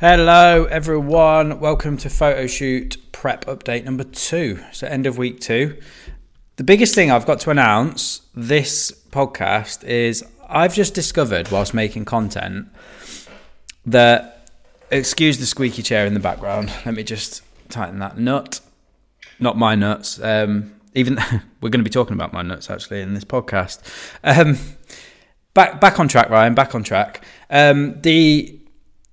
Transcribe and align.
Hello, 0.00 0.64
everyone. 0.66 1.58
Welcome 1.58 1.96
to 1.96 2.08
photo 2.08 2.46
shoot 2.46 2.96
prep 3.10 3.46
update 3.46 3.82
number 3.82 4.04
two. 4.04 4.60
So, 4.70 4.86
end 4.86 5.08
of 5.08 5.18
week 5.18 5.40
two. 5.40 5.76
The 6.54 6.62
biggest 6.62 6.94
thing 6.94 7.10
I've 7.10 7.26
got 7.26 7.40
to 7.40 7.50
announce 7.50 8.20
this 8.32 8.92
podcast 9.10 9.82
is 9.82 10.24
I've 10.48 10.72
just 10.72 10.94
discovered 10.94 11.50
whilst 11.50 11.74
making 11.74 12.04
content 12.04 12.68
that, 13.84 14.48
excuse 14.92 15.38
the 15.38 15.46
squeaky 15.46 15.82
chair 15.82 16.06
in 16.06 16.14
the 16.14 16.20
background. 16.20 16.72
Let 16.86 16.94
me 16.94 17.02
just 17.02 17.42
tighten 17.68 17.98
that 17.98 18.16
nut. 18.16 18.60
Not 19.40 19.58
my 19.58 19.74
nuts. 19.74 20.22
Um, 20.22 20.74
even 20.94 21.16
we're 21.60 21.70
going 21.70 21.80
to 21.80 21.82
be 21.82 21.90
talking 21.90 22.14
about 22.14 22.32
my 22.32 22.42
nuts 22.42 22.70
actually 22.70 23.00
in 23.00 23.14
this 23.14 23.24
podcast. 23.24 23.80
Um, 24.22 24.58
back 25.54 25.80
back 25.80 25.98
on 25.98 26.06
track, 26.06 26.30
Ryan. 26.30 26.54
Back 26.54 26.76
on 26.76 26.84
track. 26.84 27.24
Um, 27.50 28.00
the 28.02 28.57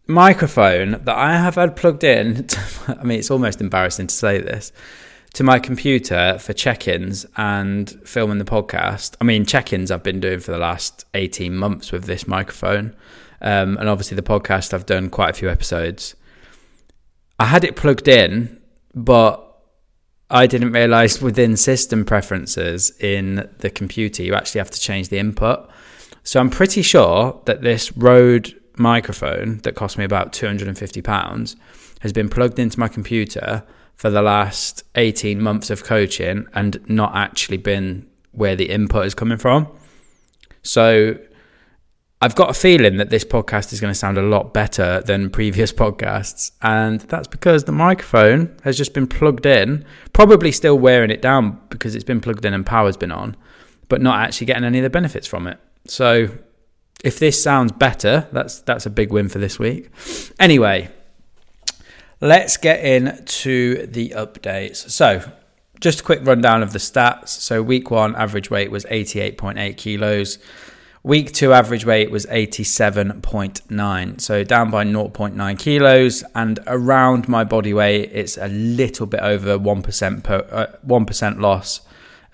microphone 0.07 0.91
that 1.03 1.15
I 1.15 1.37
have 1.37 1.55
had 1.55 1.75
plugged 1.75 2.03
in, 2.03 2.47
to, 2.47 2.97
I 2.99 3.03
mean, 3.03 3.19
it's 3.19 3.31
almost 3.31 3.61
embarrassing 3.61 4.07
to 4.07 4.15
say 4.15 4.39
this, 4.39 4.71
to 5.33 5.43
my 5.43 5.59
computer 5.59 6.37
for 6.39 6.53
check 6.53 6.87
ins 6.87 7.25
and 7.35 7.89
filming 8.05 8.37
the 8.37 8.45
podcast. 8.45 9.15
I 9.19 9.23
mean, 9.23 9.45
check 9.45 9.73
ins 9.73 9.91
I've 9.91 10.03
been 10.03 10.19
doing 10.19 10.39
for 10.39 10.51
the 10.51 10.57
last 10.57 11.05
18 11.13 11.55
months 11.55 11.91
with 11.91 12.05
this 12.05 12.27
microphone. 12.27 12.95
Um, 13.41 13.77
and 13.77 13.89
obviously, 13.89 14.15
the 14.15 14.23
podcast, 14.23 14.73
I've 14.73 14.85
done 14.85 15.09
quite 15.09 15.31
a 15.31 15.33
few 15.33 15.49
episodes. 15.49 16.15
I 17.37 17.45
had 17.45 17.63
it 17.63 17.75
plugged 17.75 18.07
in, 18.07 18.61
but 18.93 19.41
I 20.29 20.47
didn't 20.47 20.71
realize 20.71 21.21
within 21.21 21.57
system 21.57 22.05
preferences 22.05 22.97
in 22.99 23.47
the 23.59 23.69
computer, 23.69 24.23
you 24.23 24.33
actually 24.33 24.59
have 24.59 24.71
to 24.71 24.79
change 24.79 25.09
the 25.09 25.19
input. 25.19 25.69
So 26.23 26.39
I'm 26.39 26.49
pretty 26.49 26.81
sure 26.81 27.41
that 27.45 27.61
this 27.61 27.95
Rode 27.95 28.59
microphone 28.77 29.59
that 29.59 29.75
cost 29.75 29.97
me 29.97 30.03
about 30.03 30.33
£250 30.33 31.55
has 32.01 32.13
been 32.13 32.29
plugged 32.29 32.59
into 32.59 32.79
my 32.79 32.87
computer 32.87 33.63
for 33.95 34.09
the 34.09 34.21
last 34.21 34.83
18 34.95 35.41
months 35.41 35.69
of 35.69 35.83
coaching 35.83 36.45
and 36.53 36.79
not 36.89 37.15
actually 37.15 37.57
been 37.57 38.07
where 38.31 38.55
the 38.55 38.69
input 38.69 39.05
is 39.05 39.15
coming 39.15 39.37
from. 39.37 39.67
So 40.61 41.17
I've 42.21 42.35
got 42.35 42.49
a 42.49 42.53
feeling 42.53 42.97
that 42.97 43.09
this 43.09 43.23
podcast 43.23 43.71
is 43.71 43.79
going 43.79 43.91
to 43.91 43.97
sound 43.97 44.17
a 44.17 44.21
lot 44.21 44.53
better 44.53 45.01
than 45.01 45.29
previous 45.29 45.71
podcasts. 45.81 46.51
And 46.61 47.01
that's 47.01 47.27
because 47.27 47.63
the 47.63 47.71
microphone 47.71 48.57
has 48.63 48.77
just 48.77 48.93
been 48.93 49.07
plugged 49.07 49.45
in, 49.45 49.85
probably 50.13 50.51
still 50.51 50.77
wearing 50.77 51.11
it 51.11 51.21
down 51.21 51.59
because 51.69 51.95
it's 51.95 52.03
been 52.03 52.21
plugged 52.21 52.45
in 52.45 52.53
and 52.53 52.65
power's 52.65 52.97
been 52.97 53.11
on, 53.11 53.37
but 53.89 54.01
not 54.01 54.19
actually 54.19 54.47
getting 54.47 54.63
any 54.63 54.79
of 54.79 54.83
the 54.83 54.89
benefits 54.89 55.27
from 55.27 55.47
it. 55.47 55.59
So 55.87 56.29
if 57.03 57.19
this 57.19 57.41
sounds 57.41 57.71
better, 57.71 58.27
that's 58.31 58.59
that's 58.61 58.85
a 58.85 58.89
big 58.89 59.11
win 59.11 59.29
for 59.29 59.39
this 59.39 59.59
week. 59.59 59.89
Anyway, 60.39 60.89
let's 62.21 62.57
get 62.57 62.83
into 62.83 63.85
the 63.87 64.09
updates. 64.09 64.89
So, 64.89 65.29
just 65.79 66.01
a 66.01 66.03
quick 66.03 66.21
rundown 66.23 66.63
of 66.63 66.73
the 66.73 66.79
stats. 66.79 67.29
So, 67.29 67.61
week 67.61 67.91
one 67.91 68.15
average 68.15 68.49
weight 68.49 68.71
was 68.71 68.85
88.8 68.85 69.77
kilos. 69.77 70.39
Week 71.03 71.31
two 71.31 71.53
average 71.53 71.85
weight 71.85 72.09
was 72.09 72.25
87.9, 72.25 74.19
so 74.19 74.43
down 74.43 74.71
by 74.71 74.83
0.9 74.83 75.59
kilos, 75.59 76.23
and 76.33 76.57
around 76.65 77.27
my 77.27 77.43
body 77.43 77.75
weight, 77.75 78.09
it's 78.11 78.39
a 78.39 78.47
little 78.47 79.05
bit 79.05 79.19
over 79.19 79.59
1% 79.59 80.23
per, 80.23 80.47
uh, 80.51 80.65
1% 80.83 81.39
loss 81.39 81.81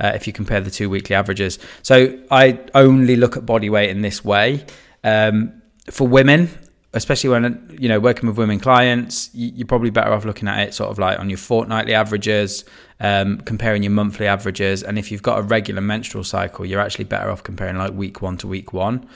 uh, 0.01 0.11
if 0.15 0.27
you 0.27 0.33
compare 0.33 0.59
the 0.59 0.71
two 0.71 0.89
weekly 0.89 1.15
averages. 1.15 1.59
So 1.83 2.19
I 2.29 2.59
only 2.73 3.15
look 3.15 3.37
at 3.37 3.45
body 3.45 3.69
weight 3.69 3.91
in 3.91 4.01
this 4.01 4.25
way. 4.25 4.65
Um, 5.03 5.61
for 5.89 6.07
women, 6.07 6.49
especially 6.93 7.29
when 7.29 7.77
you 7.79 7.87
know 7.87 7.99
working 7.99 8.27
with 8.27 8.37
women 8.37 8.59
clients, 8.59 9.29
you're 9.33 9.67
probably 9.67 9.91
better 9.91 10.11
off 10.11 10.25
looking 10.25 10.47
at 10.47 10.67
it 10.67 10.73
sort 10.73 10.89
of 10.89 10.99
like 10.99 11.19
on 11.19 11.29
your 11.29 11.37
fortnightly 11.37 11.93
averages, 11.93 12.65
um, 12.99 13.37
comparing 13.41 13.83
your 13.83 13.91
monthly 13.91 14.27
averages, 14.27 14.83
and 14.83 14.97
if 14.99 15.11
you've 15.11 15.23
got 15.23 15.39
a 15.39 15.43
regular 15.43 15.81
menstrual 15.81 16.23
cycle, 16.23 16.65
you're 16.65 16.81
actually 16.81 17.05
better 17.05 17.29
off 17.29 17.43
comparing 17.43 17.77
like 17.77 17.93
week 17.93 18.21
one 18.21 18.37
to 18.37 18.47
week 18.47 18.73
one. 18.73 19.07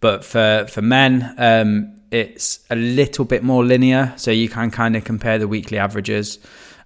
But 0.00 0.24
for 0.24 0.66
for 0.68 0.82
men, 0.82 1.34
um, 1.38 1.94
it's 2.10 2.60
a 2.70 2.76
little 2.76 3.24
bit 3.24 3.42
more 3.42 3.64
linear, 3.64 4.12
so 4.16 4.30
you 4.30 4.48
can 4.48 4.70
kind 4.70 4.96
of 4.96 5.04
compare 5.04 5.38
the 5.38 5.48
weekly 5.48 5.78
averages. 5.78 6.38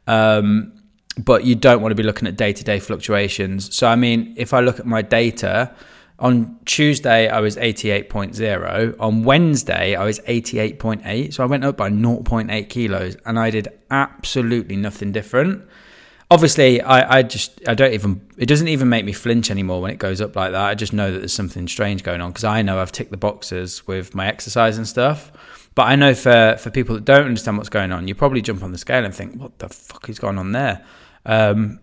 Um, 0.06 0.72
but 1.18 1.44
you 1.44 1.54
don't 1.54 1.80
want 1.80 1.92
to 1.92 1.96
be 1.96 2.02
looking 2.02 2.28
at 2.28 2.36
day 2.36 2.52
to 2.52 2.64
day 2.64 2.78
fluctuations. 2.78 3.74
So, 3.74 3.86
I 3.86 3.96
mean, 3.96 4.34
if 4.36 4.52
I 4.52 4.60
look 4.60 4.78
at 4.78 4.86
my 4.86 5.02
data, 5.02 5.74
on 6.18 6.58
Tuesday 6.64 7.28
I 7.28 7.40
was 7.40 7.56
88.0. 7.56 8.96
On 8.98 9.22
Wednesday 9.22 9.94
I 9.94 10.04
was 10.04 10.18
88.8. 10.20 11.34
So 11.34 11.42
I 11.42 11.46
went 11.46 11.64
up 11.64 11.76
by 11.76 11.90
0.8 11.90 12.68
kilos 12.68 13.16
and 13.24 13.38
I 13.38 13.50
did 13.50 13.68
absolutely 13.90 14.76
nothing 14.76 15.12
different. 15.12 15.66
Obviously, 16.28 16.80
I, 16.80 17.18
I 17.18 17.22
just, 17.22 17.60
I 17.68 17.74
don't 17.74 17.92
even, 17.92 18.26
it 18.36 18.46
doesn't 18.46 18.66
even 18.66 18.88
make 18.88 19.04
me 19.04 19.12
flinch 19.12 19.48
anymore 19.50 19.80
when 19.80 19.92
it 19.92 19.98
goes 19.98 20.20
up 20.20 20.34
like 20.34 20.52
that. 20.52 20.64
I 20.64 20.74
just 20.74 20.92
know 20.92 21.12
that 21.12 21.18
there's 21.18 21.32
something 21.32 21.68
strange 21.68 22.02
going 22.02 22.20
on 22.20 22.30
because 22.30 22.44
I 22.44 22.62
know 22.62 22.80
I've 22.80 22.90
ticked 22.90 23.12
the 23.12 23.16
boxes 23.16 23.86
with 23.86 24.14
my 24.14 24.26
exercise 24.26 24.76
and 24.76 24.88
stuff. 24.88 25.30
But 25.76 25.88
I 25.88 25.94
know 25.94 26.14
for, 26.14 26.56
for 26.58 26.70
people 26.70 26.94
that 26.94 27.04
don't 27.04 27.26
understand 27.26 27.58
what's 27.58 27.68
going 27.68 27.92
on, 27.92 28.08
you 28.08 28.14
probably 28.14 28.40
jump 28.40 28.64
on 28.64 28.72
the 28.72 28.78
scale 28.78 29.04
and 29.04 29.14
think, 29.14 29.40
what 29.40 29.58
the 29.58 29.68
fuck 29.68 30.08
is 30.08 30.18
going 30.18 30.38
on 30.38 30.52
there? 30.52 30.84
Um, 31.26 31.80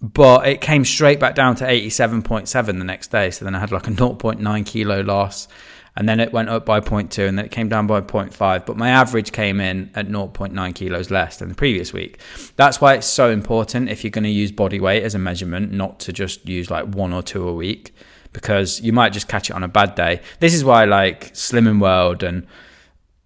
but 0.00 0.48
it 0.48 0.60
came 0.60 0.84
straight 0.84 1.20
back 1.20 1.36
down 1.36 1.54
to 1.56 1.64
87.7 1.64 2.66
the 2.66 2.72
next 2.72 3.12
day. 3.12 3.30
So 3.30 3.44
then 3.44 3.54
I 3.54 3.60
had 3.60 3.70
like 3.70 3.86
a 3.86 3.92
0.9 3.92 4.66
kilo 4.66 5.00
loss. 5.00 5.46
And 5.94 6.08
then 6.08 6.20
it 6.20 6.32
went 6.32 6.48
up 6.48 6.64
by 6.64 6.80
0.2 6.80 7.28
and 7.28 7.38
then 7.38 7.44
it 7.44 7.50
came 7.50 7.68
down 7.68 7.86
by 7.86 8.00
0.5. 8.00 8.66
But 8.66 8.76
my 8.76 8.88
average 8.88 9.30
came 9.30 9.60
in 9.60 9.90
at 9.94 10.08
0.9 10.08 10.74
kilos 10.74 11.10
less 11.10 11.36
than 11.36 11.50
the 11.50 11.54
previous 11.54 11.92
week. 11.92 12.18
That's 12.56 12.80
why 12.80 12.94
it's 12.94 13.06
so 13.06 13.30
important 13.30 13.90
if 13.90 14.02
you're 14.02 14.10
going 14.10 14.24
to 14.24 14.30
use 14.30 14.50
body 14.50 14.80
weight 14.80 15.02
as 15.02 15.14
a 15.14 15.18
measurement, 15.18 15.70
not 15.70 16.00
to 16.00 16.12
just 16.12 16.48
use 16.48 16.70
like 16.70 16.86
one 16.86 17.12
or 17.12 17.22
two 17.22 17.46
a 17.46 17.52
week 17.52 17.94
because 18.32 18.80
you 18.80 18.92
might 18.92 19.12
just 19.12 19.28
catch 19.28 19.50
it 19.50 19.52
on 19.54 19.62
a 19.62 19.68
bad 19.68 19.94
day. 19.94 20.22
This 20.40 20.54
is 20.54 20.64
why 20.64 20.86
like 20.86 21.34
Slimming 21.34 21.78
World 21.78 22.22
and 22.22 22.46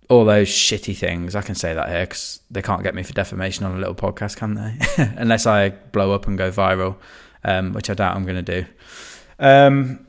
all 0.09 0.25
those 0.25 0.49
shitty 0.49 0.97
things. 0.97 1.35
I 1.35 1.43
can 1.43 1.55
say 1.55 1.75
that 1.75 1.89
here 1.89 2.03
because 2.03 2.41
they 2.51 2.63
can't 2.63 2.83
get 2.83 2.95
me 2.95 3.03
for 3.03 3.13
defamation 3.13 3.67
on 3.67 3.77
a 3.77 3.79
little 3.79 3.95
podcast, 3.95 4.37
can 4.37 4.55
they? 4.55 4.79
Unless 5.17 5.47
I 5.47 5.71
blow 5.71 6.13
up 6.13 6.27
and 6.27 6.39
go 6.39 6.51
viral, 6.51 6.97
um, 7.45 7.73
which 7.73 7.91
I 7.91 7.95
doubt 7.95 8.17
I'm 8.17 8.25
going 8.25 8.45
to 8.45 8.63
do. 8.63 8.67
Um, 9.39 10.07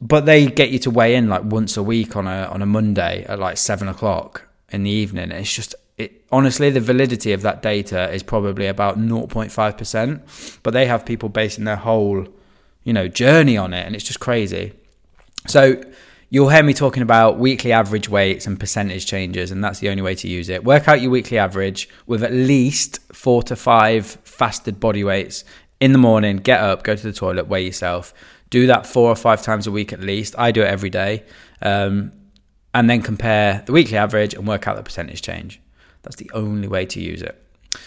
but 0.00 0.26
they 0.26 0.46
get 0.46 0.70
you 0.70 0.78
to 0.80 0.90
weigh 0.90 1.14
in 1.14 1.28
like 1.28 1.44
once 1.44 1.76
a 1.76 1.82
week 1.82 2.16
on 2.16 2.26
a 2.26 2.44
on 2.46 2.62
a 2.62 2.66
Monday 2.66 3.24
at 3.24 3.38
like 3.38 3.56
seven 3.56 3.88
o'clock 3.88 4.42
in 4.70 4.82
the 4.82 4.90
evening. 4.90 5.30
It's 5.30 5.52
just 5.52 5.74
it, 5.96 6.24
honestly 6.30 6.70
the 6.70 6.80
validity 6.80 7.32
of 7.32 7.42
that 7.42 7.62
data 7.62 8.10
is 8.12 8.22
probably 8.22 8.66
about 8.66 8.98
0.5 8.98 9.78
percent, 9.78 10.58
but 10.62 10.72
they 10.74 10.86
have 10.86 11.06
people 11.06 11.28
basing 11.28 11.64
their 11.64 11.76
whole 11.76 12.26
you 12.82 12.92
know 12.92 13.08
journey 13.08 13.56
on 13.56 13.72
it, 13.72 13.86
and 13.86 13.94
it's 13.94 14.04
just 14.04 14.20
crazy. 14.20 14.72
So 15.46 15.82
you'll 16.34 16.48
hear 16.48 16.64
me 16.64 16.74
talking 16.74 17.04
about 17.04 17.38
weekly 17.38 17.70
average 17.70 18.08
weights 18.08 18.44
and 18.44 18.58
percentage 18.58 19.06
changes, 19.06 19.52
and 19.52 19.62
that's 19.62 19.78
the 19.78 19.88
only 19.88 20.02
way 20.02 20.16
to 20.16 20.26
use 20.26 20.48
it. 20.48 20.64
Work 20.64 20.88
out 20.88 21.00
your 21.00 21.12
weekly 21.12 21.38
average 21.38 21.88
with 22.08 22.24
at 22.24 22.32
least 22.32 22.98
four 23.12 23.40
to 23.44 23.54
five 23.54 24.18
fasted 24.24 24.80
body 24.80 25.04
weights 25.04 25.44
in 25.78 25.92
the 25.92 25.98
morning. 25.98 26.38
Get 26.38 26.58
up, 26.58 26.82
go 26.82 26.96
to 26.96 27.02
the 27.04 27.12
toilet, 27.12 27.46
weigh 27.46 27.64
yourself. 27.64 28.12
Do 28.50 28.66
that 28.66 28.84
four 28.84 29.10
or 29.10 29.14
five 29.14 29.42
times 29.42 29.68
a 29.68 29.70
week 29.70 29.92
at 29.92 30.00
least. 30.00 30.34
I 30.36 30.50
do 30.50 30.62
it 30.62 30.66
every 30.66 30.90
day. 30.90 31.22
Um, 31.62 32.10
and 32.74 32.90
then 32.90 33.00
compare 33.00 33.62
the 33.64 33.70
weekly 33.70 33.96
average 33.96 34.34
and 34.34 34.44
work 34.44 34.66
out 34.66 34.74
the 34.74 34.82
percentage 34.82 35.22
change. 35.22 35.60
That's 36.02 36.16
the 36.16 36.32
only 36.34 36.66
way 36.66 36.84
to 36.84 37.00
use 37.00 37.22
it. 37.22 37.40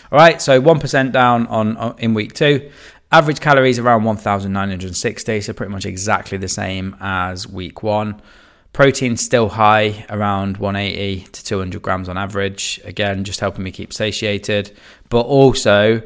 All 0.10 0.18
right, 0.18 0.42
so 0.42 0.62
1% 0.62 1.12
down 1.12 1.48
on, 1.48 1.76
on 1.76 2.00
in 2.00 2.14
week 2.14 2.32
two. 2.32 2.72
Average 3.12 3.40
calories 3.40 3.80
around 3.80 4.04
1,960, 4.04 5.42
so 5.42 5.54
pretty 5.54 5.72
much 5.72 5.86
exactly 5.86 6.38
the 6.38 6.50
same 6.50 6.96
as 7.00 7.48
week 7.48 7.82
one. 7.82 8.22
Protein 8.74 9.16
still 9.16 9.50
high, 9.50 10.06
around 10.10 10.58
180 10.58 11.22
to 11.32 11.44
200 11.44 11.82
grams 11.82 12.10
on 12.10 12.18
average. 12.18 12.82
Again, 12.84 13.24
just 13.24 13.40
helping 13.40 13.64
me 13.64 13.72
keep 13.72 13.94
satiated. 13.94 14.78
But 15.10 15.22
also, 15.22 16.02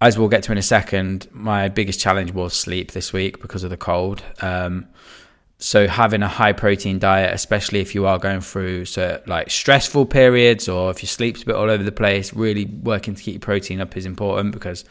as 0.00 0.16
we'll 0.16 0.28
get 0.28 0.44
to 0.44 0.52
in 0.52 0.58
a 0.58 0.62
second, 0.62 1.26
my 1.32 1.68
biggest 1.68 1.98
challenge 1.98 2.32
was 2.32 2.54
sleep 2.54 2.92
this 2.92 3.12
week 3.12 3.42
because 3.42 3.64
of 3.64 3.70
the 3.70 3.76
cold. 3.76 4.22
Um, 4.40 4.86
so 5.58 5.88
having 5.88 6.22
a 6.22 6.28
high 6.28 6.52
protein 6.52 6.98
diet, 7.00 7.34
especially 7.34 7.80
if 7.80 7.94
you 7.94 8.06
are 8.06 8.18
going 8.18 8.42
through 8.42 8.84
so 8.84 9.20
like 9.26 9.50
stressful 9.50 10.06
periods 10.06 10.68
or 10.68 10.90
if 10.90 11.02
your 11.02 11.08
sleep's 11.08 11.42
a 11.42 11.46
bit 11.46 11.56
all 11.56 11.70
over 11.70 11.82
the 11.82 11.92
place, 11.92 12.32
really 12.32 12.66
working 12.66 13.14
to 13.14 13.22
keep 13.22 13.34
your 13.34 13.40
protein 13.40 13.80
up 13.80 13.96
is 13.96 14.06
important 14.06 14.52
because 14.52 14.84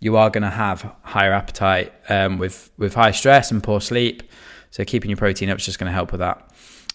you 0.00 0.16
are 0.16 0.30
going 0.30 0.42
to 0.42 0.50
have 0.50 0.94
higher 1.02 1.32
appetite 1.32 1.92
um, 2.08 2.38
with 2.38 2.70
with 2.76 2.94
high 2.94 3.10
stress 3.10 3.50
and 3.50 3.62
poor 3.62 3.80
sleep. 3.80 4.22
So 4.70 4.84
keeping 4.84 5.10
your 5.10 5.16
protein 5.16 5.50
up 5.50 5.58
is 5.58 5.64
just 5.64 5.78
going 5.78 5.88
to 5.88 5.94
help 5.94 6.10
with 6.10 6.20
that. 6.20 6.50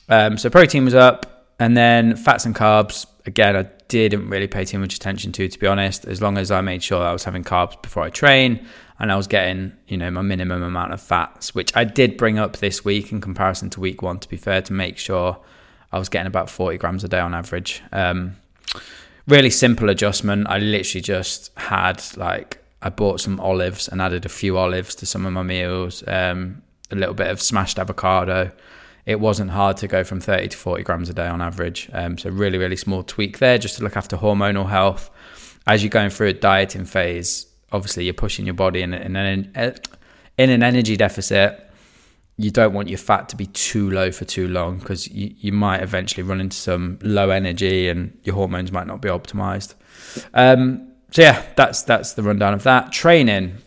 Um, 0.10 0.38
so 0.38 0.50
protein 0.50 0.86
was 0.86 0.96
up, 0.96 1.54
and 1.60 1.78
then 1.78 2.16
fats 2.16 2.46
and 2.46 2.56
carbs. 2.56 3.06
Again, 3.26 3.56
I 3.56 3.64
didn't 3.88 4.28
really 4.30 4.48
pay 4.48 4.66
too 4.66 4.80
much 4.80 4.96
attention 4.96 5.32
to, 5.34 5.48
to 5.48 5.60
be 5.60 5.68
honest. 5.68 6.06
As 6.06 6.22
long 6.22 6.38
as 6.38 6.52
I 6.52 6.62
made 6.62 6.84
sure 6.84 7.02
I 7.02 7.14
was 7.14 7.24
having 7.24 7.44
carbs 7.44 7.82
before 7.82 8.04
I 8.04 8.10
train, 8.10 8.66
and 9.00 9.12
I 9.12 9.16
was 9.16 9.28
getting, 9.28 9.74
you 9.88 9.98
know, 9.98 10.12
my 10.12 10.22
minimum 10.22 10.62
amount 10.62 10.94
of 10.94 11.02
fats, 11.02 11.56
which 11.56 11.76
I 11.76 11.84
did 11.84 12.18
bring 12.18 12.38
up 12.38 12.58
this 12.58 12.84
week 12.84 13.12
in 13.12 13.22
comparison 13.22 13.70
to 13.72 13.80
week 13.80 14.02
one. 14.02 14.20
To 14.20 14.30
be 14.30 14.38
fair, 14.38 14.62
to 14.64 14.74
make 14.74 14.98
sure 14.98 15.40
I 15.92 16.00
was 16.00 16.10
getting 16.10 16.28
about 16.28 16.50
40 16.50 16.78
grams 16.78 17.04
a 17.04 17.08
day 17.08 17.20
on 17.20 17.34
average. 17.34 17.82
Um, 17.92 18.36
really 19.28 19.50
simple 19.50 19.90
adjustment. 19.90 20.48
I 20.50 20.60
literally 20.60 21.02
just 21.02 21.52
had 21.58 22.04
like 22.18 22.59
I 22.82 22.90
bought 22.90 23.20
some 23.20 23.40
olives 23.40 23.88
and 23.88 24.02
added 24.02 24.26
a 24.26 24.30
few 24.30 24.58
olives 24.58 24.96
to 24.96 25.06
some 25.06 25.26
of 25.26 25.34
my 25.34 25.44
meals. 25.44 26.04
Um, 26.08 26.62
a 26.92 26.96
little 26.96 27.14
bit 27.14 27.28
of 27.28 27.42
smashed 27.42 27.78
avocado. 27.78 28.52
It 29.06 29.20
wasn't 29.20 29.52
hard 29.52 29.78
to 29.78 29.88
go 29.88 30.04
from 30.04 30.20
30 30.20 30.50
to 30.50 30.58
40 30.58 30.84
grams 30.84 31.10
a 31.10 31.14
day 31.14 31.28
on 31.28 31.42
average. 31.42 31.90
Um, 31.94 32.18
so 32.18 32.30
really, 32.30 32.58
really 32.58 32.76
small 32.76 33.04
tweak 33.04 33.40
there 33.40 33.58
just 33.58 33.78
to 33.78 33.84
look 33.84 33.98
after 33.98 34.18
hormonal 34.18 34.70
health. 34.70 35.10
As 35.68 35.84
you're 35.84 35.90
going 35.90 36.10
through 36.10 36.28
a 36.28 36.34
dieting 36.34 36.86
phase, 36.86 37.48
obviously 37.72 38.06
you're 38.06 38.14
pushing 38.14 38.46
your 38.46 38.56
body 38.56 38.82
in, 38.82 38.94
in, 38.94 39.16
an, 39.16 39.52
in 40.38 40.50
an 40.50 40.64
energy 40.64 40.96
deficit. 40.96 41.66
You 42.38 42.52
don't 42.52 42.74
want 42.74 42.88
your 42.88 42.98
fat 42.98 43.30
to 43.30 43.36
be 43.36 43.48
too 43.48 43.90
low 43.90 44.12
for 44.12 44.26
too 44.26 44.48
long 44.48 44.80
because 44.80 45.08
you, 45.10 45.34
you 45.38 45.52
might 45.52 45.82
eventually 45.82 46.24
run 46.24 46.40
into 46.40 46.56
some 46.56 46.98
low 47.02 47.30
energy 47.30 47.90
and 47.90 48.18
your 48.24 48.36
hormones 48.36 48.72
might 48.72 48.88
not 48.88 49.02
be 49.02 49.10
optimized. 49.10 49.74
Um, 50.34 50.89
so 51.12 51.22
yeah, 51.22 51.44
that's 51.56 51.84
that's 51.84 52.14
the 52.14 52.24
rundown 52.24 52.54
of 52.54 52.64
that. 52.64 52.92
Training 52.92 53.58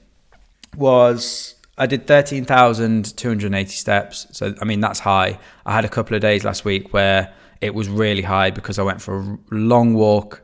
was 0.77 1.55
I 1.77 1.87
did 1.87 2.07
thirteen 2.07 2.45
thousand 2.45 3.17
two 3.17 3.29
hundred 3.29 3.55
eighty 3.55 3.71
steps. 3.71 4.27
So 4.33 4.55
I 4.61 4.65
mean 4.65 4.81
that's 4.81 5.01
high. 5.01 5.39
I 5.67 5.75
had 5.75 5.85
a 5.85 5.89
couple 5.89 6.15
of 6.15 6.23
days 6.23 6.45
last 6.45 6.65
week 6.65 6.93
where 6.93 7.33
it 7.61 7.75
was 7.75 7.89
really 7.89 8.23
high 8.23 8.51
because 8.51 8.79
I 8.79 8.83
went 8.83 9.01
for 9.01 9.21
a 9.21 9.39
long 9.51 9.95
walk 9.95 10.43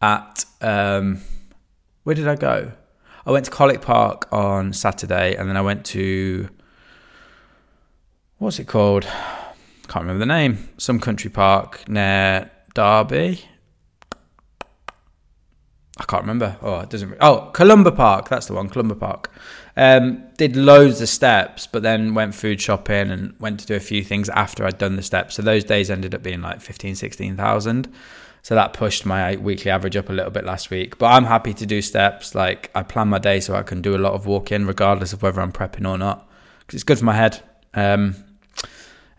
at 0.00 0.44
um, 0.60 1.20
where 2.04 2.14
did 2.14 2.28
I 2.28 2.36
go? 2.36 2.72
I 3.24 3.30
went 3.30 3.44
to 3.44 3.50
Colic 3.50 3.82
Park 3.82 4.26
on 4.32 4.72
Saturday, 4.72 5.36
and 5.36 5.48
then 5.48 5.56
I 5.56 5.60
went 5.60 5.84
to 5.86 6.48
what's 8.38 8.58
it 8.58 8.66
called? 8.66 9.04
Can't 9.86 10.04
remember 10.04 10.18
the 10.18 10.26
name. 10.26 10.68
Some 10.78 10.98
country 10.98 11.30
park 11.30 11.88
near 11.88 12.50
Derby. 12.74 13.44
I 16.02 16.04
can't 16.04 16.22
remember. 16.24 16.56
Oh, 16.60 16.80
it 16.80 16.90
doesn't. 16.90 17.16
Oh, 17.20 17.50
Columba 17.54 17.92
Park. 17.92 18.28
That's 18.28 18.46
the 18.46 18.54
one. 18.54 18.68
Columba 18.68 18.96
Park. 18.96 19.30
Um, 19.76 20.24
did 20.36 20.56
loads 20.56 21.00
of 21.00 21.08
steps, 21.08 21.68
but 21.68 21.84
then 21.84 22.14
went 22.14 22.34
food 22.34 22.60
shopping 22.60 23.10
and 23.10 23.38
went 23.38 23.60
to 23.60 23.66
do 23.66 23.76
a 23.76 23.80
few 23.80 24.02
things 24.02 24.28
after 24.30 24.64
I'd 24.64 24.78
done 24.78 24.96
the 24.96 25.02
steps. 25.02 25.36
So 25.36 25.42
those 25.42 25.62
days 25.62 25.90
ended 25.90 26.12
up 26.12 26.22
being 26.22 26.42
like 26.42 26.60
15, 26.60 26.96
16,000. 26.96 27.92
So 28.42 28.56
that 28.56 28.72
pushed 28.72 29.06
my 29.06 29.36
weekly 29.36 29.70
average 29.70 29.96
up 29.96 30.10
a 30.10 30.12
little 30.12 30.32
bit 30.32 30.44
last 30.44 30.70
week. 30.70 30.98
But 30.98 31.06
I'm 31.06 31.24
happy 31.24 31.54
to 31.54 31.64
do 31.64 31.80
steps. 31.80 32.34
Like 32.34 32.72
I 32.74 32.82
plan 32.82 33.06
my 33.06 33.20
day 33.20 33.38
so 33.38 33.54
I 33.54 33.62
can 33.62 33.80
do 33.80 33.94
a 33.94 33.98
lot 33.98 34.14
of 34.14 34.26
walking, 34.26 34.66
regardless 34.66 35.12
of 35.12 35.22
whether 35.22 35.40
I'm 35.40 35.52
prepping 35.52 35.88
or 35.88 35.96
not, 35.96 36.28
because 36.58 36.74
it's 36.74 36.84
good 36.84 36.98
for 36.98 37.04
my 37.04 37.14
head. 37.14 37.40
Um, 37.74 38.16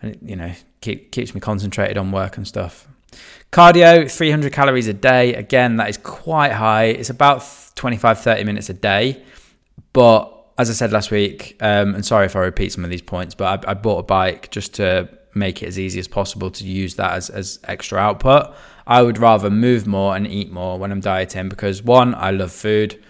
and 0.02 0.18
you 0.22 0.36
know, 0.36 0.52
keep, 0.82 1.14
keeps 1.14 1.34
me 1.34 1.40
concentrated 1.40 1.98
on 1.98 2.12
work 2.12 2.36
and 2.36 2.46
stuff. 2.46 2.90
Cardio, 3.52 4.10
300 4.10 4.52
calories 4.52 4.88
a 4.88 4.94
day. 4.94 5.36
Again, 5.36 5.78
that 5.78 5.90
is 5.90 5.98
quite 5.98 6.54
high. 6.54 6.86
It's 6.86 7.10
about 7.10 7.44
25, 7.76 8.20
30 8.20 8.44
minutes 8.44 8.70
a 8.70 8.74
day. 8.74 9.24
But 9.94 10.34
as 10.58 10.70
I 10.70 10.74
said 10.74 10.92
last 10.92 11.12
week, 11.12 11.58
um, 11.62 11.96
and 11.96 12.06
sorry 12.06 12.26
if 12.26 12.36
I 12.36 12.40
repeat 12.40 12.72
some 12.72 12.84
of 12.84 12.90
these 12.90 13.02
points, 13.02 13.36
but 13.36 13.66
I, 13.66 13.72
I, 13.72 13.74
bought 13.74 14.00
a 14.00 14.04
bike 14.04 14.52
just 14.52 14.76
to 14.76 15.10
make 15.34 15.64
it 15.64 15.68
as 15.68 15.80
easy 15.80 16.00
as 16.00 16.08
possible 16.08 16.52
to 16.52 16.64
use 16.64 16.96
that 16.96 17.14
as, 17.14 17.30
as 17.30 17.60
extra 17.64 18.00
output. 18.00 18.56
I 18.86 19.02
would 19.02 19.18
rather 19.18 19.50
move 19.50 19.88
more 19.88 20.16
and 20.16 20.28
eat 20.28 20.52
more 20.52 20.78
when 20.78 20.92
I'm 20.92 21.00
dieting 21.00 21.50
because 21.50 21.82
one, 21.82 22.14
I 22.16 22.32
love 22.32 22.52
food. 22.52 23.04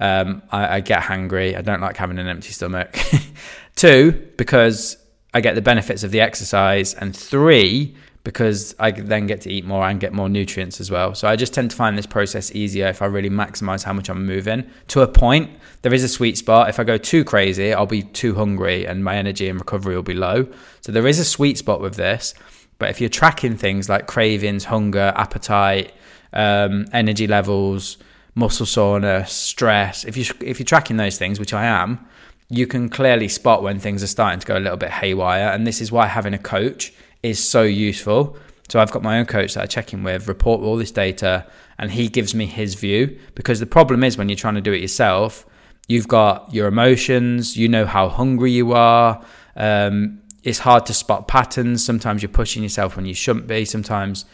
Um, 0.00 0.42
I, 0.50 0.76
I 0.76 0.80
get 0.80 1.02
hungry. 1.02 1.56
I 1.56 1.62
don't 1.62 1.80
like 1.80 1.96
having 1.96 2.18
an 2.18 2.26
empty 2.26 2.50
stomach. 2.50 2.98
Two, 3.76 4.30
because 4.36 4.96
I 5.32 5.40
get 5.40 5.54
the 5.54 5.62
benefits 5.62 6.04
of 6.04 6.10
the 6.10 6.20
exercise. 6.20 6.94
And 6.94 7.16
three, 7.16 7.96
because 8.24 8.74
I 8.78 8.90
then 8.90 9.26
get 9.26 9.42
to 9.42 9.50
eat 9.50 9.66
more 9.66 9.86
and 9.86 10.00
get 10.00 10.14
more 10.14 10.30
nutrients 10.30 10.80
as 10.80 10.90
well. 10.90 11.14
So 11.14 11.28
I 11.28 11.36
just 11.36 11.52
tend 11.52 11.70
to 11.70 11.76
find 11.76 11.96
this 11.96 12.06
process 12.06 12.54
easier 12.54 12.86
if 12.88 13.02
I 13.02 13.06
really 13.06 13.28
maximize 13.28 13.84
how 13.84 13.92
much 13.92 14.08
I'm 14.08 14.26
moving. 14.26 14.64
To 14.88 15.02
a 15.02 15.06
point, 15.06 15.50
there 15.82 15.92
is 15.92 16.02
a 16.02 16.08
sweet 16.08 16.38
spot. 16.38 16.70
If 16.70 16.80
I 16.80 16.84
go 16.84 16.96
too 16.96 17.22
crazy, 17.22 17.74
I'll 17.74 17.84
be 17.84 18.02
too 18.02 18.34
hungry 18.34 18.86
and 18.86 19.04
my 19.04 19.16
energy 19.16 19.46
and 19.48 19.60
recovery 19.60 19.94
will 19.94 20.02
be 20.02 20.14
low. 20.14 20.48
So 20.80 20.90
there 20.90 21.06
is 21.06 21.18
a 21.18 21.24
sweet 21.24 21.58
spot 21.58 21.82
with 21.82 21.96
this. 21.96 22.32
But 22.78 22.88
if 22.88 22.98
you're 22.98 23.10
tracking 23.10 23.56
things 23.58 23.90
like 23.90 24.06
cravings, 24.06 24.64
hunger, 24.64 25.12
appetite, 25.14 25.92
um, 26.32 26.86
energy 26.92 27.26
levels, 27.26 27.98
muscle 28.34 28.66
soreness, 28.66 29.32
stress, 29.32 30.04
if 30.04 30.16
you 30.16 30.24
if 30.40 30.58
you're 30.58 30.64
tracking 30.64 30.96
those 30.96 31.16
things, 31.18 31.38
which 31.38 31.52
I 31.52 31.66
am, 31.66 32.04
you 32.48 32.66
can 32.66 32.88
clearly 32.88 33.28
spot 33.28 33.62
when 33.62 33.78
things 33.78 34.02
are 34.02 34.08
starting 34.08 34.40
to 34.40 34.46
go 34.46 34.56
a 34.56 34.60
little 34.60 34.76
bit 34.76 34.90
haywire. 34.90 35.48
And 35.50 35.66
this 35.66 35.80
is 35.80 35.92
why 35.92 36.06
having 36.06 36.34
a 36.34 36.38
coach 36.38 36.92
is 37.24 37.42
so 37.42 37.62
useful. 37.62 38.36
So 38.68 38.80
I've 38.80 38.90
got 38.90 39.02
my 39.02 39.18
own 39.18 39.26
coach 39.26 39.54
that 39.54 39.62
I 39.62 39.66
check 39.66 39.92
in 39.92 40.02
with, 40.02 40.28
report 40.28 40.62
all 40.62 40.76
this 40.76 40.90
data, 40.90 41.46
and 41.78 41.90
he 41.90 42.08
gives 42.08 42.34
me 42.34 42.46
his 42.46 42.74
view. 42.74 43.18
Because 43.34 43.60
the 43.60 43.66
problem 43.66 44.04
is 44.04 44.16
when 44.16 44.28
you're 44.28 44.36
trying 44.36 44.54
to 44.54 44.60
do 44.60 44.72
it 44.72 44.80
yourself, 44.80 45.46
you've 45.88 46.08
got 46.08 46.52
your 46.52 46.68
emotions, 46.68 47.56
you 47.56 47.68
know 47.68 47.86
how 47.86 48.08
hungry 48.08 48.52
you 48.52 48.72
are. 48.72 49.24
Um, 49.56 50.20
it's 50.42 50.60
hard 50.60 50.86
to 50.86 50.94
spot 50.94 51.26
patterns. 51.26 51.84
Sometimes 51.84 52.22
you're 52.22 52.28
pushing 52.28 52.62
yourself 52.62 52.96
when 52.96 53.06
you 53.06 53.14
shouldn't 53.14 53.46
be. 53.46 53.64
Sometimes 53.64 54.26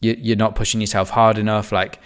you're 0.00 0.36
not 0.36 0.54
pushing 0.54 0.80
yourself 0.80 1.10
hard 1.10 1.36
enough. 1.36 1.72
Like 1.72 1.98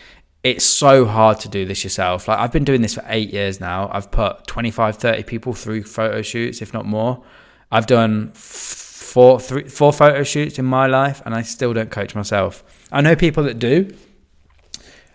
it's 0.43 0.65
so 0.65 1.05
hard 1.05 1.39
to 1.41 1.49
do 1.49 1.65
this 1.65 1.85
yourself. 1.85 2.29
Like 2.29 2.39
I've 2.39 2.53
been 2.53 2.65
doing 2.65 2.83
this 2.83 2.95
for 2.95 3.05
eight 3.07 3.33
years 3.33 3.61
now. 3.61 3.91
I've 3.93 4.11
put 4.11 4.47
25, 4.47 4.97
30 4.97 5.23
people 5.25 5.53
through 5.53 5.85
photo 5.85 6.23
shoots, 6.23 6.63
if 6.63 6.73
not 6.73 6.87
more. 6.87 7.23
I've 7.71 7.87
done 7.87 8.33
four, 9.15 9.39
three, 9.39 9.69
four 9.69 9.93
photo 9.93 10.25
shoots 10.25 10.59
in 10.59 10.65
my 10.65 10.89
life, 10.89 11.23
and 11.25 11.37
I 11.37 11.43
still 11.43 11.73
don't 11.73 11.89
coach 11.89 12.17
myself. 12.17 12.65
I 12.91 13.01
know 13.01 13.15
people 13.15 13.45
that 13.45 13.61
do, 13.61 13.95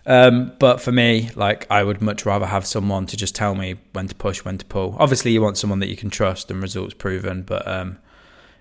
um, 0.06 0.54
but 0.58 0.80
for 0.80 0.94
me, 0.94 1.32
like 1.36 1.70
I 1.70 1.84
would 1.84 2.02
much 2.02 2.26
rather 2.26 2.46
have 2.46 2.66
someone 2.66 3.08
to 3.08 3.18
just 3.18 3.36
tell 3.36 3.56
me 3.56 3.76
when 3.92 4.08
to 4.08 4.16
push, 4.16 4.46
when 4.46 4.58
to 4.58 4.66
pull. 4.66 4.96
Obviously, 4.98 5.32
you 5.34 5.42
want 5.42 5.58
someone 5.58 5.80
that 5.80 5.90
you 5.90 5.98
can 5.98 6.10
trust 6.10 6.50
and 6.50 6.62
results 6.62 6.94
proven, 6.94 7.42
but 7.44 7.68
um, 7.68 7.98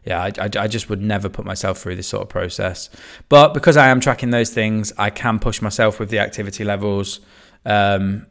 yeah, 0.04 0.20
I, 0.20 0.32
I, 0.40 0.50
I, 0.58 0.66
just 0.66 0.90
would 0.90 1.00
never 1.00 1.28
put 1.28 1.44
myself 1.44 1.78
through 1.78 1.94
this 1.94 2.08
sort 2.08 2.24
of 2.24 2.28
process. 2.28 2.90
But 3.28 3.54
because 3.54 3.76
I 3.76 3.90
am 3.90 4.00
tracking 4.00 4.30
those 4.30 4.50
things, 4.50 4.92
I 4.98 5.10
can 5.10 5.38
push 5.38 5.62
myself 5.62 6.00
with 6.00 6.10
the 6.10 6.18
activity 6.18 6.64
levels. 6.64 7.20
Um, 7.64 8.26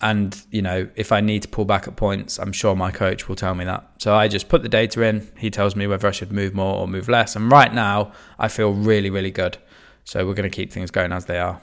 and, 0.00 0.40
you 0.50 0.62
know, 0.62 0.88
if 0.94 1.10
I 1.10 1.20
need 1.20 1.42
to 1.42 1.48
pull 1.48 1.64
back 1.64 1.88
at 1.88 1.96
points, 1.96 2.38
I'm 2.38 2.52
sure 2.52 2.76
my 2.76 2.92
coach 2.92 3.28
will 3.28 3.34
tell 3.34 3.54
me 3.54 3.64
that. 3.64 3.84
So 3.98 4.14
I 4.14 4.28
just 4.28 4.48
put 4.48 4.62
the 4.62 4.68
data 4.68 5.02
in. 5.02 5.28
He 5.36 5.50
tells 5.50 5.74
me 5.74 5.88
whether 5.88 6.06
I 6.06 6.12
should 6.12 6.30
move 6.30 6.54
more 6.54 6.76
or 6.76 6.86
move 6.86 7.08
less. 7.08 7.34
And 7.34 7.50
right 7.50 7.72
now, 7.74 8.12
I 8.38 8.46
feel 8.46 8.72
really, 8.72 9.10
really 9.10 9.32
good. 9.32 9.58
So 10.04 10.24
we're 10.24 10.34
going 10.34 10.48
to 10.48 10.54
keep 10.54 10.72
things 10.72 10.92
going 10.92 11.12
as 11.12 11.24
they 11.24 11.38
are. 11.38 11.60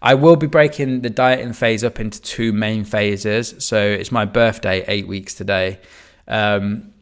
I 0.00 0.14
will 0.14 0.36
be 0.36 0.46
breaking 0.46 1.02
the 1.02 1.10
dieting 1.10 1.52
phase 1.52 1.84
up 1.84 2.00
into 2.00 2.22
two 2.22 2.52
main 2.52 2.84
phases. 2.84 3.54
So 3.58 3.78
it's 3.78 4.10
my 4.10 4.24
birthday, 4.24 4.82
eight 4.88 5.06
weeks 5.06 5.34
today. 5.34 5.78
Um, 6.26 6.94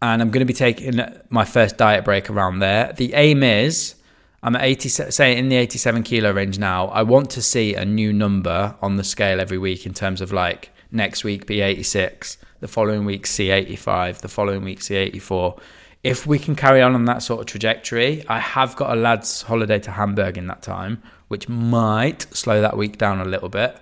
and 0.00 0.22
I'm 0.22 0.30
going 0.30 0.40
to 0.40 0.46
be 0.46 0.52
taking 0.52 1.00
my 1.28 1.44
first 1.44 1.76
diet 1.76 2.04
break 2.04 2.30
around 2.30 2.60
there. 2.60 2.92
The 2.92 3.14
aim 3.14 3.42
is 3.42 3.96
I'm 4.40 4.54
at 4.54 4.62
80, 4.62 4.88
say 4.88 5.36
in 5.36 5.48
the 5.48 5.56
87 5.56 6.04
kilo 6.04 6.30
range 6.30 6.58
now. 6.60 6.86
I 6.88 7.02
want 7.02 7.28
to 7.30 7.42
see 7.42 7.74
a 7.74 7.84
new 7.84 8.12
number 8.12 8.76
on 8.80 8.96
the 8.96 9.02
scale 9.02 9.40
every 9.40 9.58
week 9.58 9.84
in 9.84 9.94
terms 9.94 10.20
of 10.20 10.32
like 10.32 10.70
next 10.92 11.24
week 11.24 11.46
be 11.46 11.60
86, 11.60 12.38
the 12.60 12.68
following 12.68 13.04
week 13.04 13.26
see 13.26 13.50
85, 13.50 14.20
the 14.20 14.28
following 14.28 14.62
week 14.62 14.80
see 14.80 14.94
84. 14.94 15.58
If 16.04 16.24
we 16.24 16.38
can 16.38 16.54
carry 16.54 16.80
on 16.80 16.94
on 16.94 17.04
that 17.06 17.24
sort 17.24 17.40
of 17.40 17.46
trajectory, 17.46 18.24
I 18.28 18.38
have 18.38 18.76
got 18.76 18.96
a 18.96 19.00
lads' 19.00 19.42
holiday 19.42 19.80
to 19.80 19.90
Hamburg 19.90 20.38
in 20.38 20.46
that 20.46 20.62
time, 20.62 21.02
which 21.26 21.48
might 21.48 22.22
slow 22.32 22.60
that 22.60 22.76
week 22.76 22.96
down 22.96 23.20
a 23.20 23.24
little 23.24 23.48
bit. 23.48 23.76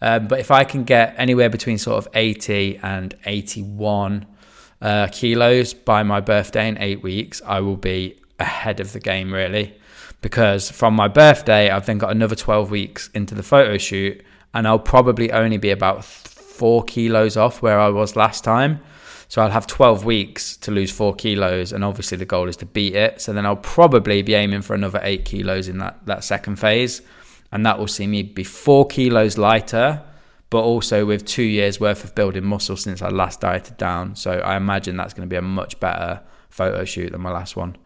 Um, 0.00 0.28
but 0.28 0.38
if 0.38 0.52
I 0.52 0.62
can 0.62 0.84
get 0.84 1.16
anywhere 1.18 1.50
between 1.50 1.78
sort 1.78 1.98
of 1.98 2.06
80 2.14 2.78
and 2.80 3.16
81 3.24 4.26
uh, 4.80 5.08
kilos 5.10 5.74
by 5.74 6.04
my 6.04 6.20
birthday 6.20 6.68
in 6.68 6.78
eight 6.78 7.02
weeks, 7.02 7.42
I 7.44 7.58
will 7.58 7.76
be 7.76 8.20
ahead 8.38 8.78
of 8.78 8.92
the 8.92 9.00
game, 9.00 9.34
really 9.34 9.74
because 10.20 10.70
from 10.70 10.94
my 10.94 11.08
birthday, 11.08 11.70
I've 11.70 11.86
then 11.86 11.98
got 11.98 12.10
another 12.10 12.34
12 12.34 12.70
weeks 12.70 13.10
into 13.14 13.34
the 13.34 13.42
photo 13.42 13.78
shoot, 13.78 14.22
and 14.54 14.66
I'll 14.66 14.78
probably 14.78 15.30
only 15.32 15.58
be 15.58 15.70
about 15.70 16.04
four 16.04 16.82
kilos 16.84 17.36
off 17.36 17.62
where 17.62 17.78
I 17.78 17.88
was 17.88 18.16
last 18.16 18.42
time. 18.44 18.80
So 19.28 19.42
I'll 19.42 19.50
have 19.50 19.66
12 19.66 20.04
weeks 20.04 20.56
to 20.58 20.70
lose 20.70 20.90
four 20.90 21.14
kilos, 21.14 21.72
and 21.72 21.84
obviously 21.84 22.16
the 22.16 22.24
goal 22.24 22.48
is 22.48 22.56
to 22.58 22.66
beat 22.66 22.94
it. 22.94 23.20
So 23.20 23.32
then 23.32 23.44
I'll 23.44 23.56
probably 23.56 24.22
be 24.22 24.34
aiming 24.34 24.62
for 24.62 24.74
another 24.74 25.00
eight 25.02 25.24
kilos 25.24 25.68
in 25.68 25.78
that, 25.78 26.06
that 26.06 26.24
second 26.24 26.56
phase, 26.56 27.02
and 27.50 27.66
that 27.66 27.78
will 27.78 27.88
see 27.88 28.06
me 28.06 28.22
be 28.22 28.44
four 28.44 28.86
kilos 28.86 29.36
lighter, 29.36 30.02
but 30.48 30.62
also 30.62 31.04
with 31.04 31.24
two 31.24 31.42
years 31.42 31.80
worth 31.80 32.04
of 32.04 32.14
building 32.14 32.44
muscle 32.44 32.76
since 32.76 33.02
I 33.02 33.08
last 33.08 33.40
dieted 33.40 33.76
down. 33.76 34.14
So 34.14 34.32
I 34.32 34.56
imagine 34.56 34.96
that's 34.96 35.12
going 35.12 35.28
to 35.28 35.32
be 35.32 35.36
a 35.36 35.42
much 35.42 35.80
better 35.80 36.22
photo 36.48 36.84
shoot 36.84 37.10
than 37.10 37.20
my 37.20 37.32
last 37.32 37.56
one. 37.56 37.76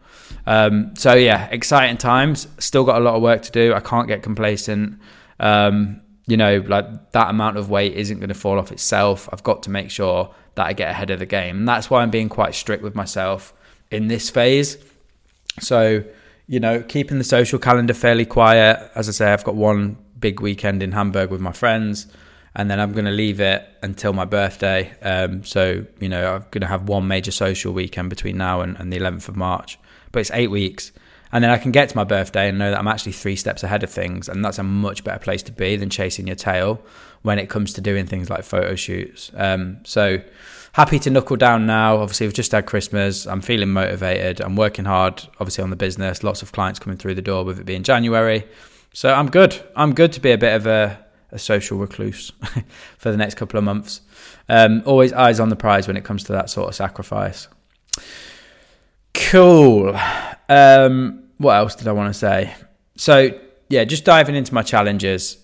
Um, 0.45 0.95
so 0.95 1.13
yeah, 1.13 1.47
exciting 1.51 1.97
times. 1.97 2.47
Still 2.59 2.83
got 2.83 2.97
a 2.97 3.03
lot 3.03 3.15
of 3.15 3.21
work 3.21 3.41
to 3.43 3.51
do. 3.51 3.73
I 3.73 3.79
can't 3.79 4.07
get 4.07 4.23
complacent. 4.23 4.99
Um, 5.39 6.01
you 6.27 6.37
know, 6.37 6.63
like 6.67 7.11
that 7.11 7.29
amount 7.29 7.57
of 7.57 7.69
weight 7.69 7.93
isn't 7.93 8.19
going 8.19 8.29
to 8.29 8.35
fall 8.35 8.59
off 8.59 8.71
itself. 8.71 9.27
I've 9.31 9.43
got 9.43 9.63
to 9.63 9.69
make 9.69 9.89
sure 9.91 10.33
that 10.55 10.65
I 10.65 10.73
get 10.73 10.89
ahead 10.89 11.09
of 11.09 11.19
the 11.19 11.25
game, 11.25 11.59
and 11.59 11.67
that's 11.67 11.89
why 11.89 12.01
I'm 12.01 12.09
being 12.09 12.29
quite 12.29 12.55
strict 12.55 12.83
with 12.83 12.95
myself 12.95 13.53
in 13.89 14.07
this 14.07 14.29
phase. 14.29 14.77
So, 15.59 16.03
you 16.47 16.59
know, 16.59 16.81
keeping 16.81 17.17
the 17.17 17.23
social 17.23 17.59
calendar 17.59 17.93
fairly 17.93 18.25
quiet. 18.25 18.91
As 18.95 19.09
I 19.09 19.11
say, 19.11 19.33
I've 19.33 19.43
got 19.43 19.55
one 19.55 19.97
big 20.19 20.39
weekend 20.39 20.83
in 20.83 20.91
Hamburg 20.91 21.31
with 21.31 21.41
my 21.41 21.51
friends, 21.51 22.07
and 22.55 22.69
then 22.69 22.79
I'm 22.79 22.93
going 22.93 23.05
to 23.05 23.11
leave 23.11 23.39
it 23.39 23.67
until 23.81 24.13
my 24.13 24.25
birthday. 24.25 24.93
Um, 25.01 25.43
so, 25.43 25.85
you 25.99 26.09
know, 26.09 26.35
I'm 26.35 26.45
going 26.51 26.61
to 26.61 26.67
have 26.67 26.87
one 26.87 27.07
major 27.07 27.31
social 27.31 27.73
weekend 27.73 28.09
between 28.09 28.37
now 28.37 28.61
and, 28.61 28.77
and 28.77 28.91
the 28.91 28.97
11th 28.97 29.27
of 29.29 29.35
March. 29.35 29.77
But 30.11 30.19
it's 30.21 30.31
eight 30.33 30.49
weeks. 30.49 30.91
And 31.31 31.43
then 31.43 31.51
I 31.51 31.57
can 31.57 31.71
get 31.71 31.89
to 31.89 31.95
my 31.95 32.03
birthday 32.03 32.49
and 32.49 32.57
know 32.57 32.71
that 32.71 32.79
I'm 32.79 32.87
actually 32.87 33.13
three 33.13 33.35
steps 33.37 33.63
ahead 33.63 33.83
of 33.83 33.89
things. 33.89 34.27
And 34.27 34.43
that's 34.43 34.59
a 34.59 34.63
much 34.63 35.03
better 35.03 35.19
place 35.19 35.41
to 35.43 35.51
be 35.51 35.77
than 35.77 35.89
chasing 35.89 36.27
your 36.27 36.35
tail 36.35 36.81
when 37.21 37.39
it 37.39 37.49
comes 37.49 37.73
to 37.73 37.81
doing 37.81 38.05
things 38.05 38.29
like 38.29 38.43
photo 38.43 38.75
shoots. 38.75 39.31
Um, 39.35 39.79
so 39.85 40.21
happy 40.73 40.99
to 40.99 41.09
knuckle 41.09 41.37
down 41.37 41.65
now. 41.65 41.97
Obviously, 41.97 42.27
we've 42.27 42.33
just 42.33 42.51
had 42.51 42.65
Christmas. 42.65 43.25
I'm 43.27 43.41
feeling 43.41 43.69
motivated. 43.69 44.41
I'm 44.41 44.55
working 44.55 44.85
hard, 44.85 45.23
obviously, 45.39 45.63
on 45.63 45.69
the 45.69 45.75
business. 45.75 46.23
Lots 46.23 46.41
of 46.41 46.51
clients 46.51 46.79
coming 46.79 46.97
through 46.97 47.15
the 47.15 47.21
door 47.21 47.45
with 47.45 47.59
it 47.59 47.65
being 47.65 47.83
January. 47.83 48.45
So 48.93 49.13
I'm 49.13 49.29
good. 49.29 49.61
I'm 49.75 49.93
good 49.93 50.11
to 50.13 50.19
be 50.19 50.31
a 50.31 50.37
bit 50.37 50.53
of 50.53 50.67
a, 50.67 51.05
a 51.31 51.39
social 51.39 51.77
recluse 51.77 52.31
for 52.97 53.11
the 53.11 53.17
next 53.17 53.35
couple 53.35 53.57
of 53.57 53.63
months. 53.63 54.01
Um, 54.49 54.83
always 54.85 55.13
eyes 55.13 55.39
on 55.39 55.49
the 55.49 55.55
prize 55.55 55.87
when 55.87 55.95
it 55.95 56.03
comes 56.03 56.25
to 56.25 56.33
that 56.33 56.49
sort 56.49 56.67
of 56.67 56.75
sacrifice. 56.75 57.47
Cool. 59.29 59.97
Um, 60.49 61.23
what 61.37 61.53
else 61.53 61.75
did 61.75 61.87
I 61.87 61.91
want 61.91 62.13
to 62.13 62.19
say? 62.19 62.53
So, 62.95 63.39
yeah, 63.69 63.83
just 63.83 64.05
diving 64.05 64.35
into 64.35 64.53
my 64.53 64.63
challenges. 64.63 65.37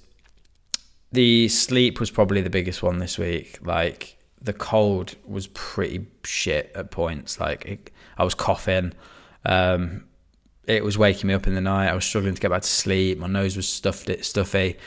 The 1.12 1.48
sleep 1.48 2.00
was 2.00 2.12
probably 2.12 2.41
the 2.41 2.50
biggest 2.50 2.84
one 2.84 3.00
this 3.00 3.17
week. 3.17 3.60
Like, 3.62 4.17
the 4.41 4.53
cold 4.53 5.15
was 5.25 5.48
pretty 5.48 6.05
shit 6.24 6.72
at 6.75 6.91
points. 6.91 7.39
Like, 7.39 7.65
it, 7.65 7.91
I 8.17 8.24
was 8.24 8.34
coughing. 8.34 8.93
Um, 9.46 10.05
it 10.65 10.84
was 10.84 10.98
waking 10.98 11.27
me 11.29 11.34
up 11.34 11.48
in 11.48 11.55
the 11.55 11.62
night. 11.62 11.88
I 11.88 11.96
was 11.96 12.03
struggling 12.05 12.36
to 12.36 12.41
get 12.41 12.51
back 12.51 12.63
to 12.63 12.67
sleep. 12.67 13.17
My 13.17 13.27
nose 13.27 13.55
was 13.55 13.67
stuffed, 13.69 14.10
stuffy. 14.24 14.77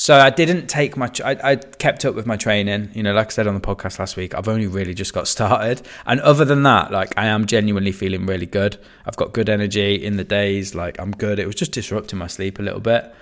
So 0.00 0.16
I 0.16 0.30
didn't 0.30 0.68
take 0.68 0.96
much. 0.96 1.20
I, 1.20 1.36
I, 1.44 1.56
kept 1.56 2.06
up 2.06 2.14
with 2.14 2.24
my 2.24 2.38
training. 2.38 2.88
You 2.94 3.02
know, 3.02 3.12
like 3.12 3.26
I 3.26 3.30
said 3.32 3.46
on 3.46 3.52
the 3.52 3.60
podcast 3.60 3.98
last 3.98 4.16
week, 4.16 4.34
I've 4.34 4.48
only 4.48 4.66
really 4.66 4.94
just 4.94 5.12
got 5.12 5.28
started. 5.28 5.82
And 6.06 6.20
other 6.20 6.46
than 6.46 6.62
that, 6.62 6.90
like 6.90 7.12
I 7.18 7.26
am 7.26 7.44
genuinely 7.44 7.92
feeling 7.92 8.24
really 8.24 8.46
good. 8.46 8.78
I've 9.04 9.16
got 9.16 9.34
good 9.34 9.50
energy 9.50 9.96
in 9.96 10.16
the 10.16 10.24
days. 10.24 10.74
Like 10.74 10.98
I'm 10.98 11.10
good. 11.10 11.38
It 11.38 11.44
was 11.44 11.54
just 11.54 11.72
disrupting 11.72 12.18
my 12.18 12.28
sleep 12.28 12.58
a 12.58 12.62
little 12.62 12.80
bit. 12.80 13.14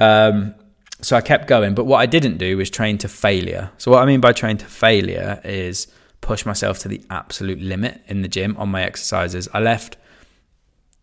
Um, 0.00 0.54
so 1.02 1.14
I 1.14 1.20
kept 1.20 1.46
going. 1.46 1.74
But 1.74 1.84
what 1.84 1.98
I 1.98 2.06
didn't 2.06 2.38
do 2.38 2.56
was 2.56 2.70
train 2.70 2.96
to 2.98 3.08
failure. 3.08 3.70
So 3.76 3.90
what 3.90 4.02
I 4.02 4.06
mean 4.06 4.22
by 4.22 4.32
train 4.32 4.56
to 4.56 4.64
failure 4.64 5.42
is 5.44 5.88
push 6.22 6.46
myself 6.46 6.78
to 6.78 6.88
the 6.88 7.02
absolute 7.10 7.60
limit 7.60 8.00
in 8.06 8.22
the 8.22 8.28
gym 8.28 8.56
on 8.56 8.70
my 8.70 8.82
exercises. 8.82 9.46
I 9.52 9.60
left 9.60 9.98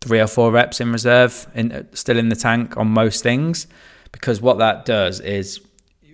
three 0.00 0.18
or 0.18 0.26
four 0.26 0.50
reps 0.50 0.80
in 0.80 0.90
reserve, 0.90 1.46
in, 1.54 1.86
still 1.92 2.18
in 2.18 2.28
the 2.28 2.34
tank 2.34 2.76
on 2.76 2.88
most 2.88 3.22
things 3.22 3.68
because 4.12 4.40
what 4.40 4.58
that 4.58 4.84
does 4.84 5.20
is 5.20 5.60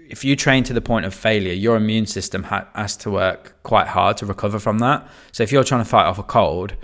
if 0.08 0.24
you 0.24 0.36
train 0.36 0.64
to 0.64 0.72
the 0.72 0.80
point 0.80 1.04
of 1.04 1.14
failure, 1.14 1.52
your 1.52 1.76
immune 1.76 2.06
system 2.06 2.44
ha- 2.44 2.66
has 2.74 2.96
to 2.98 3.10
work 3.10 3.56
quite 3.62 3.88
hard 3.88 4.16
to 4.18 4.26
recover 4.26 4.58
from 4.58 4.78
that. 4.78 5.06
So 5.32 5.42
if 5.42 5.52
you're 5.52 5.64
trying 5.64 5.82
to 5.82 5.88
fight 5.88 6.06
off 6.06 6.18
a 6.18 6.22
cold, 6.22 6.74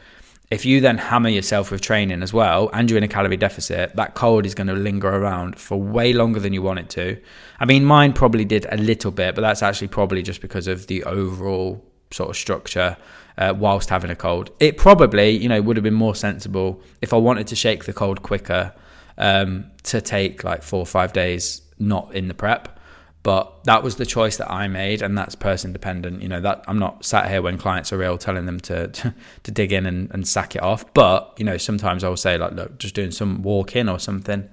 if 0.50 0.66
you 0.66 0.80
then 0.80 0.99
hammer 0.99 1.30
yourself 1.30 1.71
with 1.71 1.80
training 1.80 2.23
as 2.23 2.33
well 2.33 2.68
and 2.75 2.90
you're 2.90 2.99
in 2.99 3.04
a 3.04 3.09
calorie 3.09 3.38
deficit, 3.38 3.97
that 3.97 4.14
cold 4.14 4.44
is 4.44 4.54
going 4.54 4.66
to 4.66 4.75
linger 4.75 5.09
around 5.09 5.59
for 5.59 5.80
way 5.80 6.12
longer 6.12 6.38
than 6.38 6.52
you 6.52 6.61
want 6.61 6.78
it 6.78 6.90
to. 6.90 7.18
I 7.59 7.64
mean, 7.64 7.85
mine 7.85 8.12
probably 8.12 8.44
did 8.44 8.66
a 8.71 8.76
little 8.76 9.11
bit, 9.11 9.35
but 9.35 9.40
that's 9.40 9.62
actually 9.62 9.88
probably 9.88 10.23
just 10.23 10.42
because 10.42 10.66
of 10.66 10.87
the 10.87 11.02
overall 11.04 11.83
sort 12.11 12.30
of 12.30 12.37
structure 12.37 12.97
uh, 13.38 13.54
whilst 13.56 13.88
having 13.88 14.11
a 14.11 14.16
cold. 14.16 14.50
It 14.61 14.76
probably, 14.76 15.30
you 15.30 15.49
know, 15.49 15.62
would 15.62 15.76
have 15.76 15.83
been 15.83 15.94
more 15.94 16.14
sensible 16.14 16.83
if 17.00 17.12
I 17.12 17.16
wanted 17.16 17.47
to 17.49 17.56
shake 17.56 17.85
the 17.85 17.92
cold 17.92 18.23
quicker 18.23 18.75
um, 19.18 19.71
to 19.85 20.00
take 20.00 20.44
like 20.44 20.62
four 20.62 20.80
or 20.80 20.87
five 20.87 21.12
days 21.12 21.62
not 21.78 22.14
in 22.14 22.28
the 22.28 22.35
prep. 22.35 22.78
But 23.23 23.64
that 23.64 23.83
was 23.83 23.97
the 23.97 24.04
choice 24.04 24.37
that 24.37 24.50
I 24.50 24.68
made, 24.68 25.00
and 25.00 25.16
that's 25.16 25.35
person 25.35 25.73
dependent. 25.73 26.21
You 26.21 26.28
know 26.28 26.40
that 26.40 26.62
I'm 26.68 26.78
not 26.78 27.06
sat 27.06 27.30
here 27.30 27.40
when 27.40 27.56
clients 27.56 27.90
are 27.90 28.02
ill 28.02 28.18
telling 28.18 28.44
them 28.44 28.61
to 28.61 28.88
to, 28.88 29.14
to 29.44 29.50
dig 29.50 29.73
in 29.73 29.87
and, 29.87 30.11
and 30.11 30.28
sack 30.28 30.54
it 30.54 30.62
off. 30.62 30.92
But 30.92 31.33
you 31.38 31.44
know 31.44 31.56
sometimes 31.56 32.04
I 32.04 32.09
will 32.11 32.18
say 32.18 32.37
like, 32.37 32.52
look, 32.52 32.78
just 32.78 32.94
doing 32.94 33.11
some 33.11 33.42
walk 33.42 33.76
in 33.76 33.88
or 33.88 33.99
something 33.99 34.49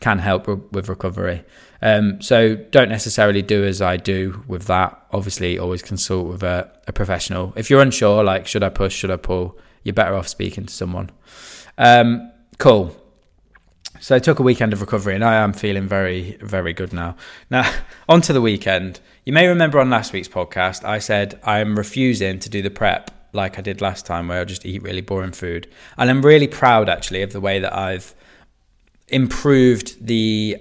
can 0.00 0.18
help 0.20 0.46
re- 0.46 0.56
with 0.72 0.88
recovery. 0.88 1.44
Um, 1.80 2.20
so 2.20 2.56
don't 2.56 2.88
necessarily 2.88 3.42
do 3.42 3.64
as 3.64 3.80
I 3.80 3.96
do 3.96 4.42
with 4.46 4.66
that. 4.66 5.06
Obviously, 5.12 5.58
always 5.58 5.82
consult 5.82 6.28
with 6.28 6.42
a, 6.42 6.70
a, 6.86 6.92
professional. 6.92 7.52
If 7.56 7.70
you're 7.70 7.82
unsure, 7.82 8.24
like 8.24 8.46
should 8.46 8.62
I 8.62 8.68
push, 8.68 8.94
should 8.94 9.10
I 9.10 9.16
pull, 9.16 9.58
you're 9.82 9.94
better 9.94 10.14
off 10.14 10.28
speaking 10.28 10.66
to 10.66 10.72
someone. 10.74 11.10
Um, 11.76 12.32
cool. 12.58 12.96
So 14.00 14.14
I 14.14 14.18
took 14.20 14.38
a 14.38 14.42
weekend 14.42 14.72
of 14.72 14.80
recovery 14.80 15.14
and 15.14 15.24
I 15.24 15.34
am 15.36 15.52
feeling 15.52 15.88
very, 15.88 16.36
very 16.40 16.72
good 16.72 16.92
now. 16.92 17.16
Now, 17.50 17.70
on 18.08 18.20
to 18.22 18.32
the 18.32 18.40
weekend. 18.40 19.00
You 19.24 19.32
may 19.32 19.46
remember 19.46 19.80
on 19.80 19.90
last 19.90 20.12
week's 20.12 20.28
podcast, 20.28 20.84
I 20.84 20.98
said 20.98 21.40
I'm 21.42 21.76
refusing 21.76 22.38
to 22.40 22.48
do 22.48 22.62
the 22.62 22.70
prep 22.70 23.10
like 23.32 23.58
I 23.58 23.60
did 23.60 23.80
last 23.80 24.06
time, 24.06 24.28
where 24.28 24.40
I 24.40 24.44
just 24.44 24.64
eat 24.64 24.82
really 24.82 25.00
boring 25.00 25.32
food. 25.32 25.68
And 25.96 26.08
I'm 26.10 26.24
really 26.24 26.48
proud 26.48 26.88
actually 26.88 27.22
of 27.22 27.32
the 27.32 27.40
way 27.40 27.58
that 27.58 27.76
I've 27.76 28.14
improved 29.08 30.06
the 30.06 30.56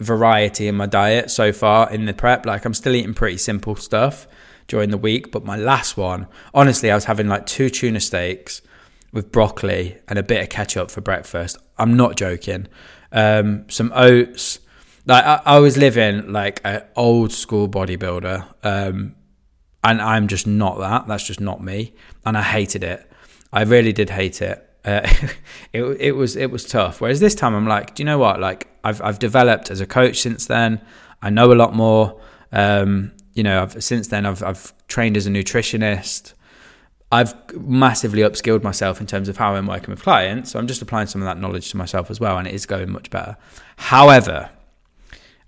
variety 0.00 0.68
in 0.68 0.74
my 0.74 0.86
diet 0.86 1.30
so 1.30 1.52
far 1.52 1.90
in 1.92 2.06
the 2.06 2.14
prep. 2.14 2.46
Like 2.46 2.64
I'm 2.64 2.74
still 2.74 2.94
eating 2.94 3.14
pretty 3.14 3.38
simple 3.38 3.76
stuff 3.76 4.26
during 4.66 4.90
the 4.90 4.98
week, 4.98 5.30
but 5.30 5.44
my 5.44 5.56
last 5.56 5.96
one, 5.96 6.26
honestly, 6.54 6.90
I 6.90 6.94
was 6.94 7.04
having 7.04 7.28
like 7.28 7.46
two 7.46 7.70
tuna 7.70 8.00
steaks 8.00 8.62
with 9.12 9.32
broccoli 9.32 9.98
and 10.08 10.18
a 10.18 10.22
bit 10.22 10.42
of 10.42 10.48
ketchup 10.48 10.90
for 10.90 11.00
breakfast. 11.00 11.56
I'm 11.78 11.96
not 11.96 12.16
joking. 12.16 12.68
Um, 13.12 13.68
some 13.68 13.92
oats. 13.94 14.60
Like 15.06 15.24
I, 15.24 15.40
I, 15.44 15.58
was 15.60 15.78
living 15.78 16.32
like 16.32 16.60
an 16.64 16.82
old 16.94 17.32
school 17.32 17.68
bodybuilder, 17.68 18.46
um, 18.62 19.14
and 19.82 20.02
I'm 20.02 20.28
just 20.28 20.46
not 20.46 20.78
that. 20.80 21.06
That's 21.06 21.24
just 21.24 21.40
not 21.40 21.64
me, 21.64 21.94
and 22.26 22.36
I 22.36 22.42
hated 22.42 22.84
it. 22.84 23.10
I 23.50 23.62
really 23.62 23.94
did 23.94 24.10
hate 24.10 24.42
it. 24.42 24.68
Uh, 24.84 25.00
it 25.72 25.82
it 25.82 26.12
was 26.12 26.36
it 26.36 26.50
was 26.50 26.66
tough. 26.66 27.00
Whereas 27.00 27.20
this 27.20 27.34
time 27.34 27.54
I'm 27.54 27.66
like, 27.66 27.94
do 27.94 28.02
you 28.02 28.04
know 28.04 28.18
what? 28.18 28.38
Like 28.38 28.68
I've 28.84 29.00
I've 29.00 29.18
developed 29.18 29.70
as 29.70 29.80
a 29.80 29.86
coach 29.86 30.20
since 30.20 30.44
then. 30.44 30.82
I 31.22 31.30
know 31.30 31.52
a 31.52 31.54
lot 31.54 31.74
more. 31.74 32.20
Um, 32.52 33.12
you 33.32 33.42
know, 33.42 33.62
I've, 33.62 33.82
since 33.82 34.08
then 34.08 34.26
I've 34.26 34.42
I've 34.42 34.74
trained 34.88 35.16
as 35.16 35.26
a 35.26 35.30
nutritionist. 35.30 36.34
I've 37.10 37.34
massively 37.58 38.22
upskilled 38.22 38.62
myself 38.62 39.00
in 39.00 39.06
terms 39.06 39.28
of 39.28 39.38
how 39.38 39.54
I'm 39.54 39.66
working 39.66 39.90
with 39.90 40.02
clients. 40.02 40.52
So 40.52 40.58
I'm 40.58 40.66
just 40.66 40.82
applying 40.82 41.06
some 41.06 41.22
of 41.22 41.26
that 41.26 41.40
knowledge 41.40 41.70
to 41.70 41.76
myself 41.76 42.10
as 42.10 42.20
well, 42.20 42.36
and 42.36 42.46
it 42.46 42.54
is 42.54 42.66
going 42.66 42.90
much 42.90 43.10
better. 43.10 43.36
However, 43.76 44.50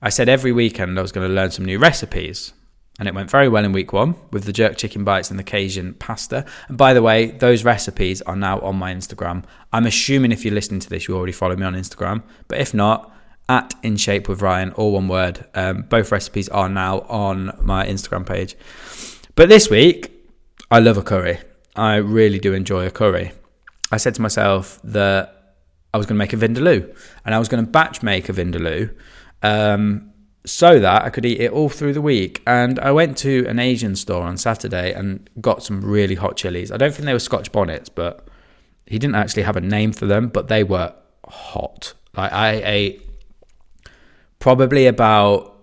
I 0.01 0.09
said 0.09 0.29
every 0.29 0.53
weekend 0.53 0.99
I 0.99 1.03
was 1.03 1.13
going 1.13 1.29
to 1.29 1.35
learn 1.35 1.51
some 1.51 1.67
new 1.67 1.79
recipes. 1.79 2.53
And 2.99 3.09
it 3.09 3.15
went 3.15 3.31
very 3.31 3.49
well 3.49 3.65
in 3.65 3.73
week 3.73 3.95
one 3.95 4.15
with 4.31 4.45
the 4.45 4.53
jerk 4.53 4.77
chicken 4.77 5.05
bites 5.05 5.31
and 5.31 5.39
the 5.39 5.43
Cajun 5.45 5.95
pasta. 5.95 6.45
And 6.69 6.77
by 6.77 6.93
the 6.93 7.01
way, 7.01 7.31
those 7.31 7.65
recipes 7.65 8.21
are 8.23 8.37
now 8.37 8.61
on 8.61 8.77
my 8.77 8.95
Instagram. 8.95 9.45
I'm 9.73 9.87
assuming 9.87 10.33
if 10.33 10.45
you're 10.45 10.53
listening 10.53 10.81
to 10.81 10.91
this, 10.91 11.09
you 11.09 11.17
already 11.17 11.33
follow 11.33 11.57
me 11.57 11.65
on 11.65 11.75
Instagram. 11.75 12.23
But 12.47 12.61
if 12.61 12.75
not, 12.75 13.11
at 13.49 13.75
In 13.83 13.97
Shape 13.97 14.29
with 14.29 14.43
Ryan, 14.43 14.73
all 14.73 14.93
one 14.93 15.09
word. 15.09 15.47
Um, 15.55 15.83
both 15.83 16.13
recipes 16.13 16.51
are 16.51 16.69
now 16.69 17.01
on 17.01 17.57
my 17.63 17.87
Instagram 17.87 18.27
page. 18.27 18.55
But 19.35 19.49
this 19.49 19.71
week, 19.71 20.13
I 20.71 20.79
love 20.79 20.99
a 20.99 21.03
curry. 21.03 21.39
I 21.77 21.97
really 21.97 22.39
do 22.39 22.53
enjoy 22.53 22.87
a 22.87 22.91
curry. 22.91 23.33
I 23.93 23.97
said 23.97 24.15
to 24.15 24.23
myself 24.23 24.81
that 24.85 25.55
I 25.93 25.99
was 25.99 26.07
going 26.07 26.17
to 26.17 26.19
make 26.19 26.33
a 26.33 26.37
vindaloo 26.37 26.95
and 27.25 27.35
I 27.35 27.39
was 27.39 27.49
going 27.49 27.65
to 27.65 27.71
batch 27.71 28.03
make 28.03 28.29
a 28.29 28.33
vindaloo 28.33 28.95
um, 29.43 30.13
so 30.45 30.79
that 30.79 31.05
I 31.05 31.11
could 31.11 31.25
eat 31.27 31.41
it 31.41 31.53
all 31.53 31.69
through 31.69 31.93
the 31.93 32.01
week. 32.01 32.43
And 32.47 32.79
I 32.81 32.93
went 32.93 33.17
to 33.19 33.47
an 33.47 33.59
Asian 33.59 33.97
store 33.97 34.23
on 34.23 34.37
Saturday 34.37 34.93
and 34.93 35.29
got 35.41 35.63
some 35.63 35.81
really 35.81 36.15
hot 36.15 36.37
chilies. 36.37 36.71
I 36.71 36.77
don't 36.77 36.93
think 36.93 37.07
they 37.07 37.13
were 37.13 37.19
Scotch 37.19 37.51
bonnets, 37.53 37.89
but 37.89 38.29
he 38.87 38.99
didn't 38.99 39.17
actually 39.17 39.43
have 39.43 39.57
a 39.57 39.61
name 39.61 39.93
for 39.93 40.07
them, 40.07 40.29
but 40.29 40.49
they 40.49 40.65
were 40.65 40.95
hot. 41.27 41.95
Like 42.17 42.33
I 42.33 42.63
ate 42.65 43.07
probably 44.39 44.87
about 44.87 45.57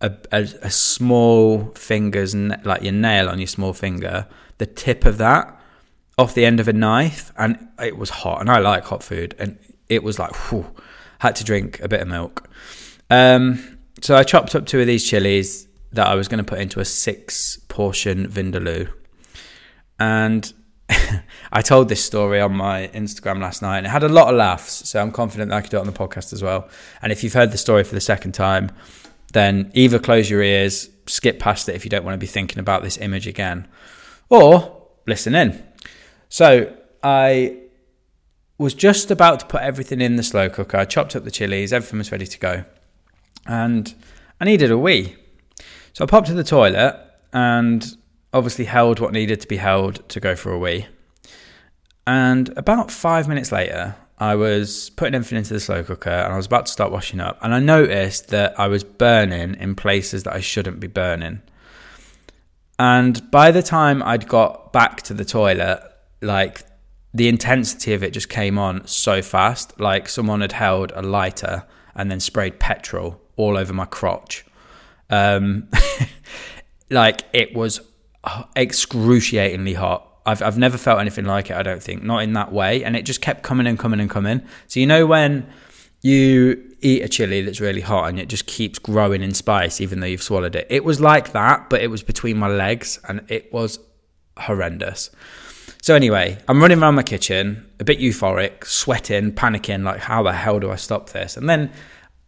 a, 0.00 0.12
a, 0.32 0.42
a 0.62 0.70
small 0.70 1.72
finger's 1.74 2.34
like 2.34 2.82
your 2.82 2.92
nail 2.92 3.28
on 3.28 3.38
your 3.38 3.46
small 3.46 3.72
finger, 3.72 4.26
the 4.58 4.66
tip 4.66 5.04
of 5.04 5.18
that 5.18 5.53
off 6.16 6.34
the 6.34 6.44
end 6.44 6.60
of 6.60 6.68
a 6.68 6.72
knife, 6.72 7.32
and 7.36 7.68
it 7.82 7.96
was 7.96 8.10
hot. 8.10 8.40
And 8.40 8.50
I 8.50 8.58
like 8.58 8.84
hot 8.84 9.02
food, 9.02 9.34
and 9.38 9.58
it 9.88 10.02
was 10.02 10.18
like, 10.18 10.34
whew, 10.50 10.66
had 11.18 11.36
to 11.36 11.44
drink 11.44 11.80
a 11.80 11.88
bit 11.88 12.00
of 12.00 12.08
milk. 12.08 12.48
Um, 13.10 13.78
so 14.00 14.16
I 14.16 14.22
chopped 14.22 14.54
up 14.54 14.66
two 14.66 14.80
of 14.80 14.86
these 14.86 15.04
chilies 15.04 15.68
that 15.92 16.06
I 16.06 16.14
was 16.14 16.28
going 16.28 16.38
to 16.38 16.44
put 16.44 16.60
into 16.60 16.80
a 16.80 16.84
six 16.84 17.56
portion 17.68 18.28
vindaloo, 18.28 18.90
and 19.98 20.52
I 21.52 21.62
told 21.62 21.88
this 21.88 22.04
story 22.04 22.40
on 22.40 22.54
my 22.54 22.88
Instagram 22.88 23.40
last 23.40 23.62
night, 23.62 23.78
and 23.78 23.86
it 23.86 23.90
had 23.90 24.02
a 24.02 24.08
lot 24.08 24.28
of 24.28 24.36
laughs. 24.36 24.88
So 24.88 25.00
I'm 25.00 25.10
confident 25.10 25.50
that 25.50 25.56
I 25.56 25.60
could 25.60 25.70
do 25.70 25.78
it 25.78 25.80
on 25.80 25.86
the 25.86 25.92
podcast 25.92 26.32
as 26.32 26.42
well. 26.42 26.68
And 27.02 27.12
if 27.12 27.24
you've 27.24 27.32
heard 27.32 27.52
the 27.52 27.58
story 27.58 27.84
for 27.84 27.94
the 27.94 28.00
second 28.00 28.32
time, 28.32 28.70
then 29.32 29.70
either 29.74 29.98
close 29.98 30.28
your 30.30 30.42
ears, 30.42 30.88
skip 31.06 31.38
past 31.38 31.68
it 31.68 31.74
if 31.74 31.84
you 31.84 31.90
don't 31.90 32.04
want 32.04 32.14
to 32.14 32.18
be 32.18 32.26
thinking 32.26 32.58
about 32.58 32.82
this 32.82 32.98
image 32.98 33.26
again, 33.26 33.66
or 34.28 34.88
listen 35.06 35.34
in. 35.34 35.62
So 36.34 36.76
I 37.00 37.58
was 38.58 38.74
just 38.74 39.12
about 39.12 39.38
to 39.38 39.46
put 39.46 39.62
everything 39.62 40.00
in 40.00 40.16
the 40.16 40.24
slow 40.24 40.50
cooker. 40.50 40.76
I 40.76 40.84
chopped 40.84 41.14
up 41.14 41.22
the 41.22 41.30
chilies, 41.30 41.72
everything 41.72 41.98
was 41.98 42.10
ready 42.10 42.26
to 42.26 42.38
go. 42.40 42.64
And 43.46 43.94
I 44.40 44.44
needed 44.44 44.72
a 44.72 44.76
wee. 44.76 45.14
So 45.92 46.02
I 46.02 46.08
popped 46.08 46.26
to 46.26 46.34
the 46.34 46.42
toilet 46.42 47.00
and 47.32 47.86
obviously 48.32 48.64
held 48.64 48.98
what 48.98 49.12
needed 49.12 49.42
to 49.42 49.46
be 49.46 49.58
held 49.58 50.08
to 50.08 50.18
go 50.18 50.34
for 50.34 50.50
a 50.50 50.58
wee. 50.58 50.86
And 52.04 52.48
about 52.58 52.90
five 52.90 53.28
minutes 53.28 53.52
later, 53.52 53.94
I 54.18 54.34
was 54.34 54.90
putting 54.90 55.14
everything 55.14 55.38
into 55.38 55.54
the 55.54 55.60
slow 55.60 55.84
cooker 55.84 56.10
and 56.10 56.32
I 56.32 56.36
was 56.36 56.46
about 56.46 56.66
to 56.66 56.72
start 56.72 56.90
washing 56.90 57.20
up. 57.20 57.38
And 57.42 57.54
I 57.54 57.60
noticed 57.60 58.30
that 58.30 58.58
I 58.58 58.66
was 58.66 58.82
burning 58.82 59.54
in 59.54 59.76
places 59.76 60.24
that 60.24 60.34
I 60.34 60.40
shouldn't 60.40 60.80
be 60.80 60.88
burning. 60.88 61.42
And 62.76 63.30
by 63.30 63.52
the 63.52 63.62
time 63.62 64.02
I'd 64.02 64.26
got 64.26 64.72
back 64.72 65.02
to 65.02 65.14
the 65.14 65.24
toilet, 65.24 65.80
like 66.24 66.62
the 67.12 67.28
intensity 67.28 67.94
of 67.94 68.02
it 68.02 68.12
just 68.12 68.28
came 68.28 68.58
on 68.58 68.86
so 68.86 69.22
fast. 69.22 69.78
Like 69.78 70.08
someone 70.08 70.40
had 70.40 70.52
held 70.52 70.92
a 70.94 71.02
lighter 71.02 71.64
and 71.94 72.10
then 72.10 72.20
sprayed 72.20 72.58
petrol 72.58 73.20
all 73.36 73.56
over 73.56 73.72
my 73.72 73.84
crotch. 73.84 74.44
Um, 75.10 75.68
like 76.90 77.22
it 77.32 77.54
was 77.54 77.80
excruciatingly 78.56 79.74
hot. 79.74 80.10
I've 80.26 80.42
I've 80.42 80.58
never 80.58 80.78
felt 80.78 81.00
anything 81.00 81.26
like 81.26 81.50
it. 81.50 81.56
I 81.56 81.62
don't 81.62 81.82
think 81.82 82.02
not 82.02 82.22
in 82.22 82.32
that 82.32 82.50
way, 82.50 82.82
and 82.82 82.96
it 82.96 83.04
just 83.04 83.20
kept 83.20 83.42
coming 83.42 83.66
and 83.66 83.78
coming 83.78 84.00
and 84.00 84.10
coming. 84.10 84.42
So 84.66 84.80
you 84.80 84.86
know 84.86 85.06
when 85.06 85.46
you 86.00 86.76
eat 86.80 87.02
a 87.02 87.08
chili 87.08 87.40
that's 87.40 87.60
really 87.60 87.80
hot 87.80 88.10
and 88.10 88.20
it 88.20 88.28
just 88.28 88.46
keeps 88.46 88.78
growing 88.78 89.22
in 89.22 89.32
spice 89.32 89.80
even 89.80 90.00
though 90.00 90.06
you've 90.06 90.22
swallowed 90.22 90.54
it. 90.54 90.66
It 90.68 90.84
was 90.84 91.00
like 91.00 91.32
that, 91.32 91.70
but 91.70 91.80
it 91.80 91.86
was 91.86 92.02
between 92.02 92.36
my 92.36 92.48
legs 92.48 93.00
and 93.08 93.24
it 93.28 93.50
was 93.54 93.78
horrendous. 94.36 95.08
So 95.84 95.94
anyway, 95.94 96.38
I'm 96.48 96.62
running 96.62 96.80
around 96.80 96.94
my 96.94 97.02
kitchen, 97.02 97.70
a 97.78 97.84
bit 97.84 97.98
euphoric, 97.98 98.64
sweating, 98.64 99.32
panicking, 99.32 99.84
like 99.84 100.00
how 100.00 100.22
the 100.22 100.32
hell 100.32 100.58
do 100.58 100.70
I 100.70 100.76
stop 100.76 101.10
this? 101.10 101.36
And 101.36 101.46
then 101.46 101.70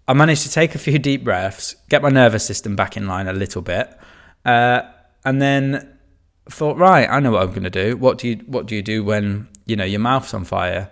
I 0.06 0.12
managed 0.12 0.42
to 0.42 0.50
take 0.50 0.74
a 0.74 0.78
few 0.78 0.98
deep 0.98 1.24
breaths, 1.24 1.74
get 1.88 2.02
my 2.02 2.10
nervous 2.10 2.44
system 2.44 2.76
back 2.76 2.98
in 2.98 3.06
line 3.06 3.28
a 3.28 3.32
little 3.32 3.62
bit, 3.62 3.88
uh, 4.44 4.82
and 5.24 5.40
then 5.40 5.96
thought, 6.50 6.76
right, 6.76 7.08
I 7.08 7.18
know 7.20 7.30
what 7.30 7.44
I'm 7.44 7.48
going 7.48 7.62
to 7.62 7.70
do. 7.70 7.96
What 7.96 8.18
do 8.18 8.28
you 8.28 8.36
What 8.44 8.66
do 8.66 8.76
you 8.76 8.82
do 8.82 9.02
when 9.02 9.48
you 9.64 9.74
know 9.74 9.86
your 9.86 10.00
mouth's 10.00 10.34
on 10.34 10.44
fire? 10.44 10.90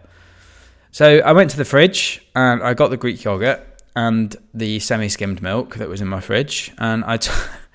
So 0.90 1.18
I 1.18 1.32
went 1.32 1.50
to 1.50 1.58
the 1.58 1.66
fridge 1.66 2.26
and 2.34 2.62
I 2.62 2.72
got 2.72 2.88
the 2.88 2.96
Greek 2.96 3.22
yogurt 3.24 3.60
and 3.94 4.34
the 4.54 4.80
semi-skimmed 4.80 5.42
milk 5.42 5.76
that 5.76 5.90
was 5.90 6.00
in 6.00 6.08
my 6.08 6.20
fridge, 6.20 6.72
and 6.78 7.04
I, 7.04 7.18
t- 7.18 7.30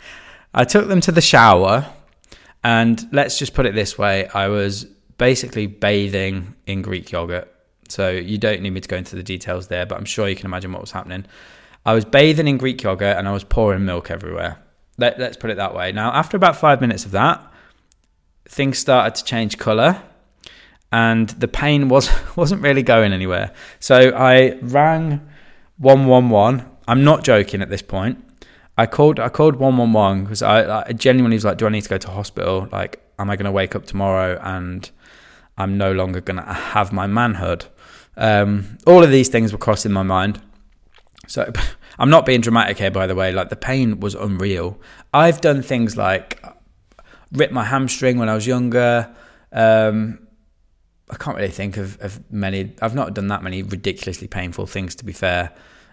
I 0.55 0.63
took 0.63 0.88
them 0.88 1.00
to 1.01 1.12
the 1.12 1.22
shower 1.22 1.93
and 2.63 3.08
let's 3.12 3.39
just 3.39 3.54
put 3.54 3.66
it 3.66 3.75
this 3.75 3.98
way 3.98 4.28
I 4.28 4.48
was 4.48 4.86
basically 5.18 5.68
bathing 5.68 6.56
in 6.66 6.82
Greek 6.82 7.12
yogurt. 7.12 7.54
So 7.89 8.10
you 8.10 8.38
don't 8.38 8.62
need 8.62 8.72
me 8.72 8.82
to 8.82 8.88
go 8.88 8.98
into 8.98 9.16
the 9.16 9.24
details 9.24 9.68
there, 9.68 9.86
but 9.86 9.98
I'm 9.98 10.06
sure 10.06 10.28
you 10.28 10.36
can 10.36 10.46
imagine 10.46 10.72
what 10.72 10.82
was 10.82 10.92
happening. 10.92 11.25
I 11.86 11.94
was 11.94 12.06
bathing 12.06 12.48
in 12.48 12.58
Greek 12.58 12.82
yogurt 12.84 13.18
and 13.18 13.28
I 13.28 13.32
was 13.32 13.44
pouring 13.44 13.86
milk 13.86 14.12
everywhere. 14.12 14.58
Let, 14.98 15.20
us 15.20 15.38
put 15.38 15.50
it 15.50 15.58
that 15.58 15.74
way. 15.74 15.92
Now, 15.92 16.12
after 16.12 16.38
about 16.38 16.56
five 16.56 16.82
minutes 16.82 17.06
of 17.06 17.12
that, 17.12 17.46
things 18.46 18.78
started 18.78 19.16
to 19.16 19.24
change 19.24 19.58
colour 19.58 20.01
and 20.92 21.30
the 21.30 21.48
pain 21.48 21.89
was, 21.89 22.10
wasn't 22.36 22.62
really 22.62 22.84
going 22.84 23.13
anywhere. 23.13 23.54
So 23.80 24.13
I 24.16 24.58
rang 24.62 25.28
111. 25.78 26.66
I'm 26.88 27.04
not 27.04 27.24
joking 27.24 27.62
at 27.62 27.70
this 27.70 27.82
point. 27.82 28.24
I 28.79 28.86
called 28.86 29.19
I 29.19 29.27
called 29.27 29.57
one 29.57 29.75
one 29.75 29.91
one 29.91 30.24
because 30.24 30.41
I, 30.41 30.83
I 30.88 30.93
genuinely 30.93 31.36
was 31.36 31.43
like, 31.43 31.57
do 31.57 31.65
I 31.65 31.69
need 31.69 31.81
to 31.81 31.89
go 31.89 31.98
to 31.98 32.09
hospital? 32.12 32.69
Like, 32.71 33.01
am 33.19 33.29
I 33.29 33.36
going 33.36 33.43
to 33.45 33.51
wake 33.51 33.75
up 33.75 33.86
tomorrow 33.86 34.39
and 34.41 34.89
I'm 35.57 35.77
no 35.77 35.91
longer 35.91 36.21
going 36.21 36.38
to 36.38 36.53
have 36.53 36.93
my 36.93 37.05
manhood? 37.05 37.65
Um, 38.15 38.77
all 38.88 39.03
of 39.03 39.12
these 39.12 39.27
things 39.27 39.51
were 39.51 39.57
crossing 39.57 39.91
my 39.91 40.03
mind. 40.03 40.41
So 41.27 41.51
I'm 42.00 42.09
not 42.09 42.25
being 42.25 42.39
dramatic 42.39 42.77
here, 42.77 42.89
by 42.89 43.05
the 43.05 43.15
way. 43.15 43.33
Like 43.33 43.49
the 43.49 43.58
pain 43.58 43.99
was 43.99 44.15
unreal. 44.15 44.80
I've 45.13 45.41
done 45.41 45.62
things 45.62 45.97
like 45.97 46.41
rip 47.34 47.51
my 47.51 47.65
hamstring 47.65 48.17
when 48.17 48.30
I 48.30 48.34
was 48.34 48.47
younger. 48.47 49.13
Um, 49.51 50.25
I 51.10 51.17
can't 51.17 51.36
really 51.36 51.49
think 51.49 51.75
of, 51.75 51.99
of 51.99 52.32
many. 52.32 52.73
I've 52.82 52.95
not 52.95 53.13
done 53.13 53.27
that 53.27 53.43
many 53.43 53.62
ridiculously 53.62 54.30
painful 54.30 54.67
things, 54.67 54.95
to 54.95 55.04
be 55.04 55.12
fair. 55.12 55.51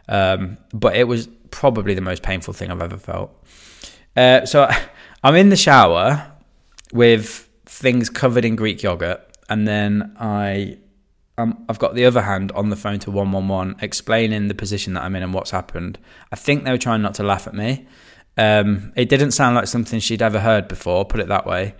Um, 0.08 0.58
but 0.72 0.94
it 0.94 1.08
was 1.08 1.28
probably 1.50 1.94
the 1.94 2.00
most 2.00 2.22
painful 2.22 2.54
thing 2.54 2.70
I've 2.70 2.82
ever 2.82 2.98
felt. 2.98 3.32
Uh, 4.16 4.46
so 4.46 4.68
I'm 5.22 5.34
in 5.36 5.48
the 5.48 5.56
shower 5.56 6.32
with 6.92 7.48
things 7.66 8.08
covered 8.10 8.44
in 8.44 8.56
Greek 8.56 8.82
yogurt, 8.82 9.20
and 9.48 9.66
then 9.66 10.16
I, 10.18 10.78
um, 11.38 11.64
I've 11.68 11.78
got 11.78 11.94
the 11.94 12.04
other 12.04 12.22
hand 12.22 12.52
on 12.52 12.70
the 12.70 12.76
phone 12.76 12.98
to 13.00 13.10
one 13.10 13.32
one 13.32 13.48
one, 13.48 13.76
explaining 13.80 14.48
the 14.48 14.54
position 14.54 14.94
that 14.94 15.02
I'm 15.02 15.14
in 15.16 15.22
and 15.22 15.34
what's 15.34 15.50
happened. 15.50 15.98
I 16.32 16.36
think 16.36 16.64
they 16.64 16.70
were 16.70 16.78
trying 16.78 17.02
not 17.02 17.14
to 17.14 17.22
laugh 17.22 17.46
at 17.46 17.54
me. 17.54 17.86
Um, 18.38 18.92
it 18.96 19.08
didn't 19.08 19.30
sound 19.30 19.56
like 19.56 19.66
something 19.66 19.98
she'd 19.98 20.22
ever 20.22 20.40
heard 20.40 20.68
before, 20.68 21.04
put 21.04 21.20
it 21.20 21.28
that 21.28 21.46
way 21.46 21.74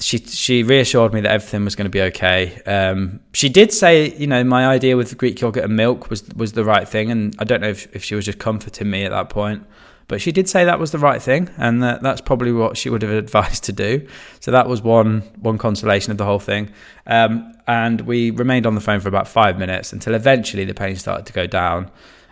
she 0.00 0.18
she 0.18 0.62
reassured 0.62 1.12
me 1.12 1.20
that 1.20 1.30
everything 1.30 1.64
was 1.64 1.74
going 1.74 1.86
to 1.86 1.90
be 1.90 2.02
okay. 2.02 2.60
Um, 2.66 3.20
she 3.32 3.48
did 3.48 3.72
say, 3.72 4.14
you 4.16 4.26
know, 4.26 4.44
my 4.44 4.66
idea 4.66 4.96
with 4.96 5.16
Greek 5.18 5.40
yogurt 5.40 5.64
and 5.64 5.76
milk 5.76 6.10
was 6.10 6.28
was 6.36 6.52
the 6.52 6.64
right 6.64 6.88
thing, 6.88 7.10
and 7.10 7.34
I 7.38 7.44
don't 7.44 7.60
know 7.60 7.68
if, 7.68 7.94
if 7.94 8.04
she 8.04 8.14
was 8.14 8.24
just 8.24 8.38
comforting 8.38 8.90
me 8.90 9.04
at 9.04 9.10
that 9.10 9.28
point, 9.28 9.66
but 10.06 10.20
she 10.20 10.32
did 10.32 10.48
say 10.48 10.64
that 10.64 10.78
was 10.78 10.92
the 10.92 10.98
right 10.98 11.20
thing, 11.20 11.50
and 11.56 11.82
that 11.82 12.02
that's 12.02 12.20
probably 12.20 12.52
what 12.52 12.76
she 12.76 12.90
would 12.90 13.02
have 13.02 13.10
advised 13.10 13.64
to 13.64 13.72
do. 13.72 14.06
So 14.40 14.50
that 14.50 14.68
was 14.68 14.82
one 14.82 15.22
one 15.40 15.58
consolation 15.58 16.12
of 16.12 16.18
the 16.18 16.24
whole 16.24 16.40
thing. 16.40 16.70
Um, 17.06 17.54
and 17.66 18.02
we 18.02 18.30
remained 18.30 18.66
on 18.66 18.74
the 18.74 18.80
phone 18.80 19.00
for 19.00 19.08
about 19.08 19.28
five 19.28 19.58
minutes 19.58 19.92
until 19.92 20.14
eventually 20.14 20.64
the 20.64 20.74
pain 20.74 20.96
started 20.96 21.26
to 21.26 21.32
go 21.32 21.46
down, 21.46 21.90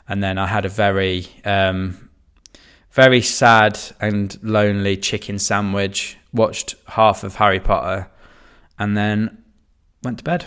and 0.09 0.22
then 0.22 0.38
I 0.38 0.46
had 0.46 0.64
a 0.64 0.70
very 0.70 1.26
um, 1.44 2.11
very 2.92 3.20
sad 3.20 3.79
and 4.00 4.38
lonely 4.42 4.96
chicken 4.96 5.38
sandwich 5.38 6.16
watched 6.37 6.75
half 6.88 7.25
of 7.25 7.37
Harry 7.37 7.61
Potter, 7.61 8.11
and 8.79 8.96
then 8.96 9.42
went 10.03 10.18
to 10.18 10.25
bed. 10.25 10.46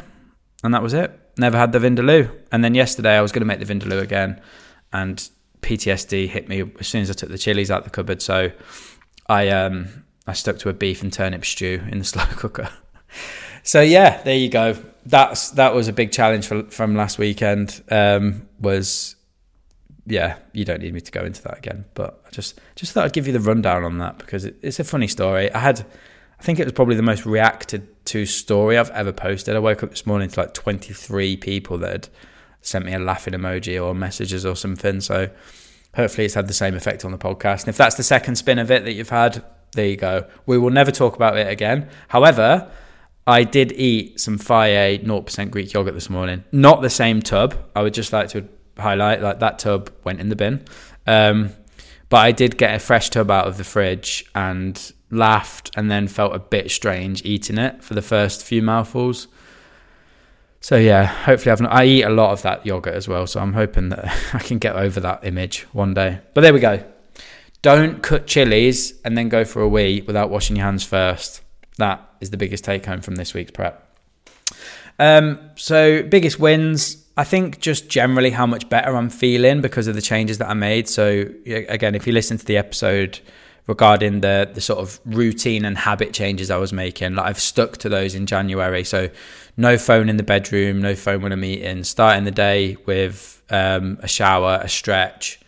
And 0.64 0.74
that 0.74 0.84
was 0.84 0.94
it. 0.94 1.12
Never 1.38 1.58
had 1.58 1.72
the 1.72 1.80
Vindaloo. 1.80 2.36
And 2.52 2.64
then 2.64 2.76
yesterday 2.76 3.18
I 3.18 3.22
was 3.22 3.32
going 3.32 3.42
to 3.42 3.46
make 3.46 3.60
the 3.60 3.74
Vindaloo 3.74 4.02
again, 4.02 4.42
and 4.92 5.30
PTSD 5.62 6.28
hit 6.28 6.48
me 6.48 6.64
as 6.80 6.88
soon 6.88 7.02
as 7.02 7.10
I 7.10 7.14
took 7.14 7.30
the 7.30 7.38
chilies 7.38 7.72
out 7.72 7.84
the 7.84 7.90
cupboard. 7.90 8.22
So 8.22 8.52
I 9.28 9.50
um 9.50 10.06
I 10.28 10.34
stuck 10.34 10.58
to 10.60 10.70
a 10.70 10.74
beef 10.74 11.02
and 11.02 11.12
turnip 11.12 11.46
stew 11.46 11.82
in 11.92 12.00
the 12.00 12.06
slow 12.06 12.26
cooker. 12.26 12.70
so 13.64 13.82
yeah, 13.82 14.22
there 14.24 14.38
you 14.38 14.50
go. 14.50 14.76
That's 15.06 15.52
that 15.52 15.74
was 15.74 15.88
a 15.88 15.94
big 15.94 16.12
challenge 16.12 16.48
for, 16.48 16.64
from 16.64 16.96
last 16.96 17.18
weekend. 17.18 17.82
Um, 17.90 18.48
was 18.60 19.16
yeah, 20.10 20.38
you 20.54 20.66
don't 20.66 20.82
need 20.82 20.94
me 20.94 21.02
to 21.02 21.12
go 21.12 21.24
into 21.24 21.42
that 21.44 21.58
again. 21.58 21.86
But 21.94 22.22
I 22.26 22.30
just 22.32 22.60
just 22.76 22.94
thought 22.94 23.06
I'd 23.06 23.14
give 23.14 23.28
you 23.28 23.34
the 23.34 23.40
rundown 23.40 23.84
on 23.84 23.98
that 24.00 24.18
because 24.18 24.46
it, 24.46 24.58
it's 24.62 24.80
a 24.80 24.84
funny 24.84 25.08
story. 25.08 25.52
I 25.54 25.60
had, 25.60 25.86
I 26.40 26.44
think 26.44 26.60
it 26.60 26.66
was 26.66 26.74
probably 26.74 26.96
the 26.96 27.04
most 27.04 27.26
reacted 27.26 28.06
to 28.06 28.26
story 28.26 28.78
I've 28.78 28.90
ever 28.92 29.12
posted. 29.12 29.56
I 29.56 29.60
woke 29.60 29.84
up 29.84 29.92
this 29.92 30.06
morning 30.06 30.30
to 30.30 30.40
like 30.40 30.54
23 30.54 31.38
people 31.38 31.78
that 31.80 31.92
had 31.92 32.10
sent 32.62 32.86
me 32.86 32.94
a 32.94 33.00
laughing 33.00 33.34
emoji 33.34 33.84
or 33.84 33.94
messages 33.94 34.46
or 34.46 34.56
something. 34.56 35.00
So 35.02 35.30
hopefully 35.96 36.26
it's 36.26 36.34
had 36.34 36.48
the 36.48 36.54
same 36.54 36.76
effect 36.76 37.06
on 37.06 37.12
the 37.12 37.18
podcast. 37.18 37.62
And 37.62 37.70
if 37.70 37.78
that's 37.78 37.96
the 37.96 38.04
second 38.04 38.36
spin 38.36 38.60
of 38.60 38.72
it 38.72 38.84
that 38.86 38.94
you've 38.94 39.10
had, 39.10 39.44
there 39.74 39.88
you 39.88 39.98
go. 39.98 40.28
We 40.46 40.58
will 40.58 40.72
never 40.72 40.92
talk 40.92 41.16
about 41.16 41.38
it 41.38 41.48
again. 41.48 41.90
However, 42.08 42.72
I 43.28 43.44
did 43.44 43.72
eat 43.74 44.20
some 44.20 44.40
Fage 44.40 45.06
0% 45.06 45.52
Greek 45.52 45.74
yogurt 45.74 45.94
this 45.94 46.10
morning. 46.10 46.44
Not 46.52 46.82
the 46.82 46.90
same 46.90 47.22
tub. 47.22 47.56
I 47.76 47.84
would 47.84 47.94
just 47.94 48.12
like 48.12 48.30
to 48.30 48.48
highlight. 48.80 49.22
Like 49.22 49.40
that 49.40 49.60
tub 49.60 49.92
went 50.04 50.20
in 50.20 50.30
the 50.30 50.36
bin. 50.36 50.66
Um, 51.08 51.52
but 52.10 52.18
I 52.18 52.32
did 52.32 52.58
get 52.58 52.76
a 52.76 52.80
fresh 52.80 53.10
tub 53.10 53.30
out 53.30 53.48
of 53.48 53.58
the 53.58 53.64
fridge 53.64 54.26
and 54.34 54.92
laughed 55.12 55.72
and 55.76 55.90
then 55.90 56.08
felt 56.08 56.36
a 56.36 56.40
bit 56.40 56.72
strange 56.72 57.24
eating 57.24 57.58
it 57.58 57.84
for 57.84 57.94
the 57.94 58.02
first 58.02 58.44
few 58.44 58.62
mouthfuls. 58.62 59.28
So 60.62 60.76
yeah, 60.76 61.06
hopefully 61.06 61.52
I've 61.52 61.62
not, 61.62 61.72
I 61.72 61.86
eat 61.86 62.04
a 62.04 62.10
lot 62.10 62.32
of 62.32 62.42
that 62.42 62.66
yogurt 62.66 62.94
as 62.94 63.08
well, 63.08 63.28
so 63.28 63.40
I'm 63.40 63.54
hoping 63.54 63.90
that 63.90 64.06
I 64.34 64.40
can 64.40 64.58
get 64.58 64.76
over 64.76 65.00
that 65.00 65.24
image 65.24 65.62
one 65.72 65.94
day. 65.94 66.20
But 66.34 66.42
there 66.42 66.54
we 66.54 66.60
go. 66.60 66.84
Don't 67.62 68.02
cut 68.02 68.28
chilies 68.28 69.00
and 69.04 69.18
then 69.18 69.30
go 69.30 69.44
for 69.46 69.62
a 69.62 69.68
wee 69.68 70.02
without 70.02 70.30
washing 70.30 70.56
your 70.56 70.66
hands 70.66 70.84
first. 70.84 71.42
That 71.78 72.08
is 72.22 72.30
the 72.30 72.38
biggest 72.38 72.64
take 72.64 72.86
home 72.86 73.02
from 73.02 73.16
this 73.16 73.34
week's 73.34 73.52
prep. 73.52 73.86
Um, 74.98 75.40
so 75.56 76.04
biggest 76.04 76.40
wins. 76.40 76.96
I 77.18 77.24
think 77.24 77.60
just 77.60 77.90
generally 77.90 78.32
how 78.32 78.46
much 78.46 78.70
better 78.70 78.96
I'm 78.96 79.10
feeling 79.10 79.62
because 79.62 79.88
of 79.88 79.96
the 79.96 80.02
changes 80.02 80.38
that 80.38 80.50
I 80.50 80.54
made. 80.54 80.88
So 80.88 81.26
again, 81.46 81.96
if 81.96 82.08
you 82.08 82.14
listen 82.14 82.38
to 82.38 82.46
the 82.46 82.58
episode 82.58 83.20
regarding 83.68 84.22
the 84.22 84.50
the 84.52 84.62
sort 84.62 84.80
of 84.80 85.00
routine 85.06 85.64
and 85.66 85.78
habit 85.78 86.14
changes 86.14 86.50
I 86.50 86.58
was 86.58 86.72
making, 86.72 87.16
like 87.16 87.26
I've 87.26 87.40
stuck 87.40 87.78
to 87.78 87.90
those 87.90 88.16
in 88.16 88.26
January. 88.26 88.84
So 88.84 89.10
no 89.58 89.78
phone 89.78 90.08
in 90.08 90.18
the 90.18 90.24
bedroom, 90.24 90.82
no 90.82 90.96
phone 90.96 91.22
when 91.22 91.34
I'm 91.34 91.44
eating. 91.44 91.84
Starting 91.84 92.24
the 92.24 92.32
day 92.32 92.78
with 92.86 93.44
um, 93.50 94.00
a 94.02 94.08
shower, 94.08 94.60
a 94.64 94.70
stretch, 94.70 95.40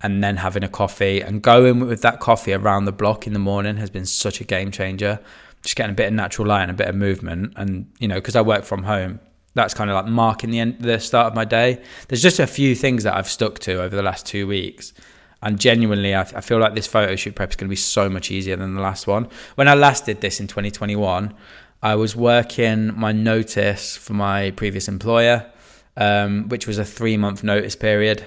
and 0.00 0.24
then 0.24 0.36
having 0.38 0.64
a 0.64 0.68
coffee 0.68 1.20
and 1.20 1.42
going 1.42 1.80
with 1.80 2.00
that 2.02 2.20
coffee 2.20 2.54
around 2.54 2.86
the 2.86 2.92
block 2.92 3.26
in 3.26 3.32
the 3.32 3.38
morning 3.38 3.76
has 3.76 3.90
been 3.90 4.06
such 4.06 4.40
a 4.40 4.44
game 4.44 4.70
changer. 4.70 5.20
Just 5.62 5.76
getting 5.76 5.92
a 5.92 5.94
bit 5.94 6.06
of 6.06 6.14
natural 6.14 6.48
light 6.48 6.62
and 6.62 6.70
a 6.70 6.74
bit 6.74 6.88
of 6.88 6.94
movement, 6.94 7.52
and 7.56 7.90
you 7.98 8.08
know, 8.08 8.14
because 8.14 8.36
I 8.36 8.40
work 8.40 8.64
from 8.64 8.84
home, 8.84 9.20
that's 9.58 9.74
kind 9.74 9.90
of 9.90 9.94
like 9.94 10.06
marking 10.06 10.50
the 10.50 10.60
end, 10.60 10.78
the 10.80 10.98
start 10.98 11.26
of 11.26 11.34
my 11.34 11.44
day. 11.44 11.82
There's 12.08 12.22
just 12.22 12.38
a 12.38 12.46
few 12.46 12.74
things 12.74 13.04
that 13.04 13.14
I've 13.14 13.28
stuck 13.28 13.58
to 13.60 13.82
over 13.82 13.94
the 13.94 14.02
last 14.02 14.24
two 14.26 14.46
weeks, 14.46 14.92
and 15.42 15.58
genuinely, 15.58 16.14
I, 16.14 16.22
I 16.22 16.40
feel 16.40 16.58
like 16.58 16.74
this 16.74 16.86
photo 16.86 17.14
shoot 17.16 17.34
prep 17.34 17.50
is 17.50 17.56
going 17.56 17.68
to 17.68 17.72
be 17.72 17.76
so 17.76 18.08
much 18.08 18.30
easier 18.30 18.56
than 18.56 18.74
the 18.74 18.80
last 18.80 19.06
one. 19.06 19.28
When 19.56 19.68
I 19.68 19.74
last 19.74 20.06
did 20.06 20.20
this 20.20 20.40
in 20.40 20.46
2021, 20.46 21.34
I 21.82 21.94
was 21.94 22.16
working 22.16 22.98
my 22.98 23.12
notice 23.12 23.96
for 23.96 24.14
my 24.14 24.50
previous 24.52 24.88
employer, 24.88 25.50
um, 25.96 26.48
which 26.48 26.66
was 26.66 26.78
a 26.78 26.84
three 26.84 27.16
month 27.16 27.44
notice 27.44 27.76
period, 27.76 28.24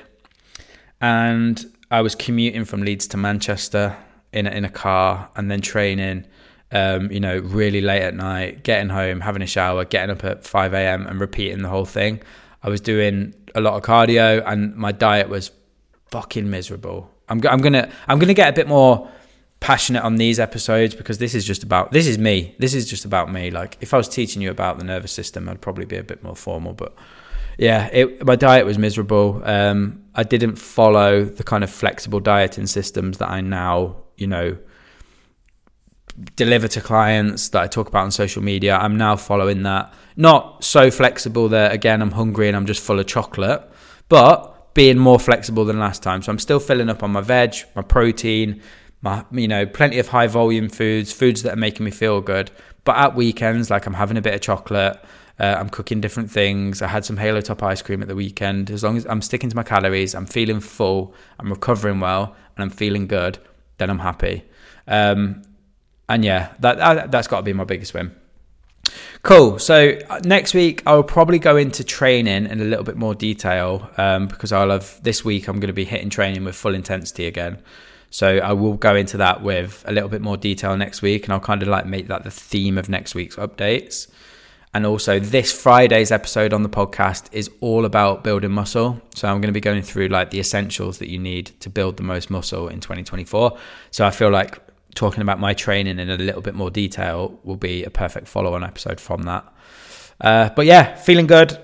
and 1.00 1.66
I 1.90 2.02
was 2.02 2.16
commuting 2.16 2.66
from 2.66 2.84
Leeds 2.84 3.08
to 3.08 3.18
Manchester 3.18 3.98
in 4.32 4.48
a, 4.48 4.52
in 4.52 4.64
a 4.64 4.70
car, 4.70 5.30
and 5.36 5.52
then 5.52 5.62
training 5.62 6.26
um, 6.72 7.12
you 7.12 7.20
know, 7.20 7.40
really 7.40 7.82
late 7.82 8.02
at 8.02 8.16
night, 8.16 8.64
getting 8.64 8.90
home, 8.90 9.22
having 9.22 9.42
a 9.42 9.48
shower, 9.48 9.86
getting 9.86 10.10
up 10.10 10.24
at 10.24 10.46
5 10.46 10.74
a.m. 10.74 11.08
and 11.08 11.20
repeating 11.20 11.62
the 11.62 11.70
whole 11.70 11.86
thing. 11.86 12.22
I 12.64 12.70
was 12.70 12.80
doing 12.80 13.34
a 13.56 13.62
lot 13.62 13.76
of 13.76 13.84
cardio 13.84 14.44
and 14.46 14.76
my 14.76 14.92
diet 14.92 15.30
was 15.30 15.52
fucking 16.12 16.50
miserable. 16.50 17.12
I'm, 17.28 17.42
I'm 17.48 17.60
gonna 17.60 17.90
I'm 18.08 18.20
gonna 18.20 18.34
get 18.34 18.50
a 18.50 18.54
bit 18.54 18.68
more 18.68 19.10
passionate 19.60 20.04
on 20.04 20.16
these 20.16 20.40
episodes 20.40 20.96
because 20.96 21.18
this 21.18 21.34
is 21.34 21.46
just 21.46 21.64
about 21.64 21.92
this 21.92 22.08
is 22.08 22.18
me. 22.18 22.56
This 22.60 22.74
is 22.74 22.90
just 22.90 23.06
about 23.06 23.32
me. 23.32 23.52
Like 23.52 23.78
if 23.82 23.94
I 23.94 23.98
was 23.98 24.08
teaching 24.08 24.42
you 24.42 24.52
about 24.52 24.78
the 24.78 24.84
nervous 24.84 25.12
system, 25.12 25.50
I'd 25.50 25.62
probably 25.62 25.86
be 25.86 25.98
a 25.98 26.04
bit 26.04 26.24
more 26.24 26.36
formal. 26.36 26.74
But 26.74 26.96
yeah, 27.58 27.90
it, 27.92 28.26
my 28.26 28.36
diet 28.36 28.66
was 28.66 28.78
miserable. 28.78 29.42
Um, 29.46 30.04
I 30.16 30.24
didn't 30.24 30.56
follow 30.56 31.24
the 31.24 31.44
kind 31.44 31.64
of 31.64 31.70
flexible 31.70 32.20
dieting 32.20 32.68
systems 32.68 33.18
that 33.18 33.30
I 33.30 33.42
now 33.42 33.98
you 34.18 34.28
know 34.28 34.58
deliver 36.36 36.68
to 36.70 36.82
clients 36.82 37.50
that 37.50 37.62
I 37.62 37.68
talk 37.68 37.88
about 37.88 38.04
on 38.04 38.12
social 38.12 38.42
media. 38.42 38.76
I'm 38.78 38.98
now 38.98 39.16
following 39.16 39.64
that. 39.64 39.94
Not 40.16 40.64
so 40.64 40.92
flexible 40.92 41.50
that 41.50 41.72
again 41.72 42.02
I'm 42.02 42.12
hungry 42.12 42.48
and 42.48 42.56
I'm 42.56 42.66
just 42.66 42.84
full 42.84 43.00
of 43.00 43.08
chocolate, 43.08 43.62
but 44.10 44.74
being 44.74 44.98
more 44.98 45.20
flexible 45.20 45.66
than 45.66 45.80
last 45.80 46.02
time. 46.04 46.22
So 46.22 46.32
I'm 46.32 46.40
still 46.40 46.60
filling 46.60 46.90
up 46.90 47.04
on 47.04 47.12
my 47.12 47.22
veg, 47.22 47.56
my 47.76 47.82
protein, 47.82 48.62
my 49.02 49.26
you 49.32 49.48
know, 49.48 49.66
plenty 49.66 50.00
of 50.00 50.10
high 50.10 50.28
volume 50.28 50.70
foods, 50.70 51.12
foods 51.12 51.44
that 51.44 51.54
are 51.54 51.58
making 51.58 51.84
me 51.84 51.92
feel 51.92 52.22
good. 52.22 52.52
But 52.84 52.98
at 52.98 53.16
weekends, 53.16 53.70
like 53.70 53.86
I'm 53.86 53.94
having 53.94 54.18
a 54.18 54.22
bit 54.22 54.34
of 54.34 54.42
chocolate. 54.42 54.98
Uh, 55.40 55.56
I'm 55.58 55.70
cooking 55.70 56.02
different 56.02 56.30
things. 56.30 56.82
I 56.84 56.88
had 56.88 57.04
some 57.04 57.18
Halo 57.18 57.42
Top 57.42 57.64
ice 57.64 57.82
cream 57.82 58.02
at 58.04 58.08
the 58.08 58.16
weekend. 58.16 58.70
As 58.70 58.84
long 58.84 58.96
as 58.96 59.06
I'm 59.08 59.22
sticking 59.24 59.50
to 59.50 59.56
my 59.56 59.64
calories, 59.64 60.14
I'm 60.14 60.28
feeling 60.28 60.60
full, 60.60 61.16
I'm 61.40 61.50
recovering 61.50 62.00
well, 62.00 62.36
and 62.56 62.64
I'm 62.64 62.70
feeling 62.70 63.08
good, 63.08 63.40
then 63.78 63.90
I'm 63.90 64.00
happy. 64.00 64.44
Um, 64.88 65.42
and 66.12 66.26
yeah, 66.26 66.54
that, 66.60 67.10
that's 67.12 67.28
got 67.28 67.38
to 67.38 67.44
be 67.44 67.54
my 67.54 67.64
biggest 67.64 67.94
win. 67.94 68.16
Cool. 69.24 69.60
So 69.60 69.98
uh, 70.10 70.20
next 70.24 70.54
week 70.54 70.82
I'll 70.86 71.04
probably 71.04 71.40
go 71.40 71.56
into 71.56 71.84
training 71.84 72.48
in 72.48 72.60
a 72.60 72.66
little 72.66 72.84
bit 72.84 72.98
more 72.98 73.16
detail 73.16 73.90
um, 73.98 74.28
because 74.28 74.52
I'll 74.52 74.72
have 74.72 75.02
this 75.04 75.24
week 75.24 75.48
I'm 75.48 75.60
going 75.60 75.68
to 75.68 75.74
be 75.74 75.86
hitting 75.86 76.10
training 76.10 76.44
with 76.44 76.56
full 76.56 76.76
intensity 76.76 77.28
again. 77.28 77.62
So 78.10 78.40
I 78.40 78.52
will 78.52 78.74
go 78.74 78.96
into 78.96 79.18
that 79.18 79.42
with 79.42 79.86
a 79.88 79.94
little 79.94 80.10
bit 80.10 80.22
more 80.22 80.36
detail 80.36 80.76
next 80.76 81.02
week, 81.02 81.24
and 81.24 81.34
I'll 81.34 81.40
kind 81.40 81.62
of 81.62 81.70
like 81.70 81.86
make 81.86 82.08
that 82.08 82.26
the 82.26 82.32
theme 82.32 82.78
of 82.78 82.90
next 82.90 83.16
week's 83.16 83.38
updates. 83.38 84.12
And 84.74 84.86
also, 84.86 85.18
this 85.18 85.52
Friday's 85.54 86.12
episode 86.12 86.52
on 86.52 86.64
the 86.64 86.70
podcast 86.70 87.30
is 87.32 87.50
all 87.62 87.86
about 87.86 88.22
building 88.24 88.52
muscle. 88.52 89.02
So, 89.16 89.30
I'm 89.30 89.40
going 89.40 89.48
to 89.48 89.54
be 89.54 89.62
going 89.62 89.82
through 89.82 90.10
like 90.10 90.32
the 90.32 90.42
essentials 90.42 90.98
that 91.00 91.10
you 91.10 91.20
need 91.20 91.52
to 91.62 91.70
build 91.70 91.96
the 91.96 92.04
most 92.04 92.30
muscle 92.30 92.68
in 92.68 92.82
2024. 92.82 93.58
So, 93.92 94.06
I 94.06 94.12
feel 94.12 94.30
like 94.30 94.60
talking 94.96 95.22
about 95.22 95.40
my 95.40 95.54
training 95.54 96.00
in 96.00 96.10
a 96.10 96.18
little 96.18 96.42
bit 96.42 96.56
more 96.56 96.70
detail 96.70 97.40
will 97.44 97.56
be 97.56 97.84
a 97.84 97.90
perfect 97.90 98.28
follow 98.28 98.54
on 98.54 98.64
episode 98.64 99.00
from 99.00 99.24
that. 99.24 99.46
Uh, 100.20 100.50
but 100.56 100.66
yeah, 100.66 100.96
feeling 100.96 101.28
good. 101.28 101.58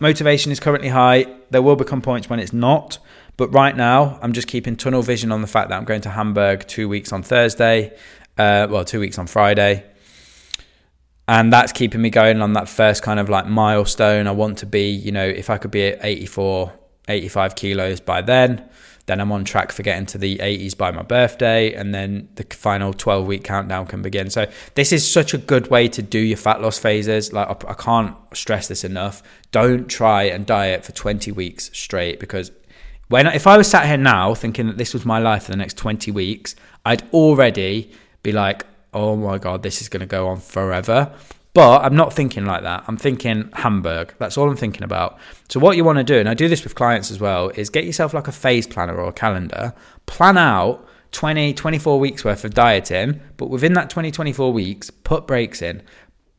Motivation 0.00 0.52
is 0.52 0.60
currently 0.60 0.88
high. 0.88 1.26
There 1.50 1.62
will 1.62 1.76
become 1.76 2.02
points 2.02 2.28
when 2.30 2.38
it's 2.38 2.52
not. 2.52 2.98
But 3.36 3.52
right 3.52 3.76
now, 3.76 4.18
I'm 4.20 4.32
just 4.32 4.48
keeping 4.48 4.76
tunnel 4.76 5.02
vision 5.02 5.30
on 5.30 5.42
the 5.42 5.46
fact 5.46 5.68
that 5.70 5.76
I'm 5.76 5.84
going 5.84 6.00
to 6.02 6.10
Hamburg 6.10 6.66
two 6.66 6.88
weeks 6.88 7.12
on 7.12 7.22
Thursday. 7.22 7.96
Uh, 8.36 8.66
well, 8.68 8.84
two 8.84 9.00
weeks 9.00 9.18
on 9.18 9.26
Friday. 9.26 9.84
And 11.28 11.52
that's 11.52 11.72
keeping 11.72 12.00
me 12.00 12.10
going 12.10 12.40
on 12.40 12.54
that 12.54 12.68
first 12.68 13.02
kind 13.02 13.20
of 13.20 13.28
like 13.28 13.46
milestone. 13.46 14.26
I 14.26 14.30
want 14.30 14.58
to 14.58 14.66
be, 14.66 14.90
you 14.90 15.12
know, 15.12 15.26
if 15.26 15.50
I 15.50 15.58
could 15.58 15.70
be 15.70 15.88
at 15.88 15.98
84, 16.02 16.72
85 17.06 17.54
kilos 17.54 18.00
by 18.00 18.22
then, 18.22 18.68
then 19.08 19.20
I'm 19.20 19.32
on 19.32 19.44
track 19.44 19.72
for 19.72 19.82
getting 19.82 20.06
to 20.06 20.18
the 20.18 20.38
80s 20.38 20.76
by 20.76 20.92
my 20.92 21.02
birthday, 21.02 21.72
and 21.72 21.94
then 21.94 22.28
the 22.36 22.44
final 22.54 22.92
12 22.92 23.26
week 23.26 23.42
countdown 23.42 23.86
can 23.86 24.02
begin. 24.02 24.30
So 24.30 24.46
this 24.74 24.92
is 24.92 25.10
such 25.10 25.34
a 25.34 25.38
good 25.38 25.70
way 25.70 25.88
to 25.88 26.02
do 26.02 26.18
your 26.18 26.36
fat 26.36 26.60
loss 26.60 26.78
phases. 26.78 27.32
Like 27.32 27.48
I, 27.48 27.70
I 27.70 27.74
can't 27.74 28.14
stress 28.34 28.68
this 28.68 28.84
enough. 28.84 29.22
Don't 29.50 29.88
try 29.88 30.24
and 30.24 30.46
diet 30.46 30.84
for 30.84 30.92
20 30.92 31.32
weeks 31.32 31.70
straight 31.72 32.20
because 32.20 32.52
when 33.08 33.26
if 33.26 33.46
I 33.46 33.56
was 33.56 33.68
sat 33.68 33.86
here 33.86 33.96
now 33.96 34.34
thinking 34.34 34.66
that 34.66 34.76
this 34.76 34.92
was 34.92 35.06
my 35.06 35.18
life 35.18 35.44
for 35.44 35.50
the 35.50 35.56
next 35.56 35.78
20 35.78 36.10
weeks, 36.10 36.54
I'd 36.84 37.10
already 37.12 37.90
be 38.22 38.32
like, 38.32 38.66
oh 38.92 39.16
my 39.16 39.38
god, 39.38 39.62
this 39.62 39.80
is 39.80 39.88
going 39.88 40.00
to 40.00 40.06
go 40.06 40.28
on 40.28 40.38
forever. 40.38 41.12
But 41.58 41.82
I'm 41.82 41.96
not 41.96 42.12
thinking 42.12 42.44
like 42.44 42.62
that. 42.62 42.84
I'm 42.86 42.96
thinking 42.96 43.50
Hamburg. 43.52 44.14
That's 44.20 44.38
all 44.38 44.48
I'm 44.48 44.54
thinking 44.54 44.84
about. 44.84 45.18
So, 45.48 45.58
what 45.58 45.76
you 45.76 45.82
want 45.82 45.98
to 45.98 46.04
do, 46.04 46.16
and 46.20 46.28
I 46.28 46.34
do 46.34 46.46
this 46.46 46.62
with 46.62 46.76
clients 46.76 47.10
as 47.10 47.18
well, 47.18 47.48
is 47.48 47.68
get 47.68 47.84
yourself 47.84 48.14
like 48.14 48.28
a 48.28 48.32
phase 48.32 48.64
planner 48.64 48.94
or 48.94 49.08
a 49.08 49.12
calendar. 49.12 49.74
Plan 50.06 50.38
out 50.38 50.86
20, 51.10 51.54
24 51.54 51.98
weeks 51.98 52.24
worth 52.24 52.44
of 52.44 52.54
dieting, 52.54 53.20
but 53.38 53.50
within 53.50 53.72
that 53.72 53.90
20, 53.90 54.12
24 54.12 54.52
weeks, 54.52 54.90
put 54.90 55.26
breaks 55.26 55.60
in. 55.60 55.82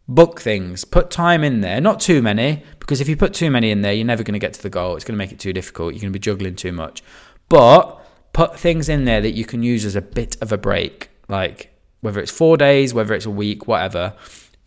Book 0.07 0.39
things, 0.39 0.85
put 0.85 1.11
time 1.11 1.43
in 1.43 1.59
there, 1.59 1.81
not 1.81 1.99
too 1.99 2.21
many, 2.21 2.63
because 2.79 3.01
if 3.01 3.09
you 3.09 3.17
put 3.17 3.33
too 3.33 3.51
many 3.51 3.71
in 3.71 3.81
there, 3.81 3.91
you're 3.91 4.05
never 4.05 4.23
going 4.23 4.31
to 4.31 4.39
get 4.39 4.53
to 4.53 4.63
the 4.63 4.69
goal. 4.69 4.95
It's 4.95 5.03
going 5.03 5.15
to 5.15 5.21
make 5.21 5.33
it 5.33 5.39
too 5.39 5.51
difficult. 5.51 5.95
You're 5.95 5.99
going 5.99 6.13
to 6.13 6.17
be 6.17 6.23
juggling 6.23 6.55
too 6.55 6.71
much. 6.71 7.03
But 7.49 7.99
put 8.31 8.57
things 8.57 8.87
in 8.87 9.03
there 9.03 9.19
that 9.19 9.31
you 9.31 9.43
can 9.43 9.63
use 9.63 9.83
as 9.83 9.97
a 9.97 10.01
bit 10.01 10.37
of 10.41 10.53
a 10.53 10.57
break, 10.57 11.09
like 11.27 11.75
whether 11.99 12.21
it's 12.21 12.31
four 12.31 12.55
days, 12.55 12.93
whether 12.93 13.13
it's 13.13 13.25
a 13.25 13.29
week, 13.29 13.67
whatever 13.67 14.13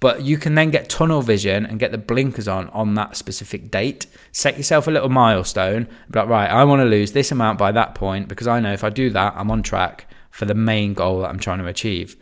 but 0.03 0.23
you 0.23 0.37
can 0.37 0.57
then 0.57 0.73
get 0.73 0.89
tunnel 0.89 1.23
vision 1.23 1.65
and 1.65 1.79
get 1.79 1.93
the 1.93 1.97
blinkers 1.97 2.49
on 2.49 2.69
on 2.71 2.95
that 2.95 3.17
specific 3.17 3.71
date. 3.71 4.05
Set 4.33 4.57
yourself 4.57 4.89
a 4.89 4.91
little 4.91 5.09
milestone. 5.09 5.85
Be 6.11 6.19
like, 6.19 6.29
right, 6.29 6.51
I 6.51 6.65
want 6.65 6.81
to 6.81 6.87
lose 6.87 7.13
this 7.13 7.31
amount 7.31 7.57
by 7.57 7.71
that 7.71 7.95
point 7.95 8.27
because 8.27 8.49
I 8.49 8.59
know 8.59 8.73
if 8.73 8.83
I 8.83 8.91
do 8.91 9.11
that, 9.11 9.35
I'm 9.37 9.49
on 9.49 9.63
track 9.63 10.13
for 10.33 10.45
the 10.45 10.57
main 10.57 10.93
goal 10.93 11.21
that 11.21 11.29
I'm 11.29 11.39
trying 11.39 11.61
to 11.61 11.69
achieve. 11.69 12.17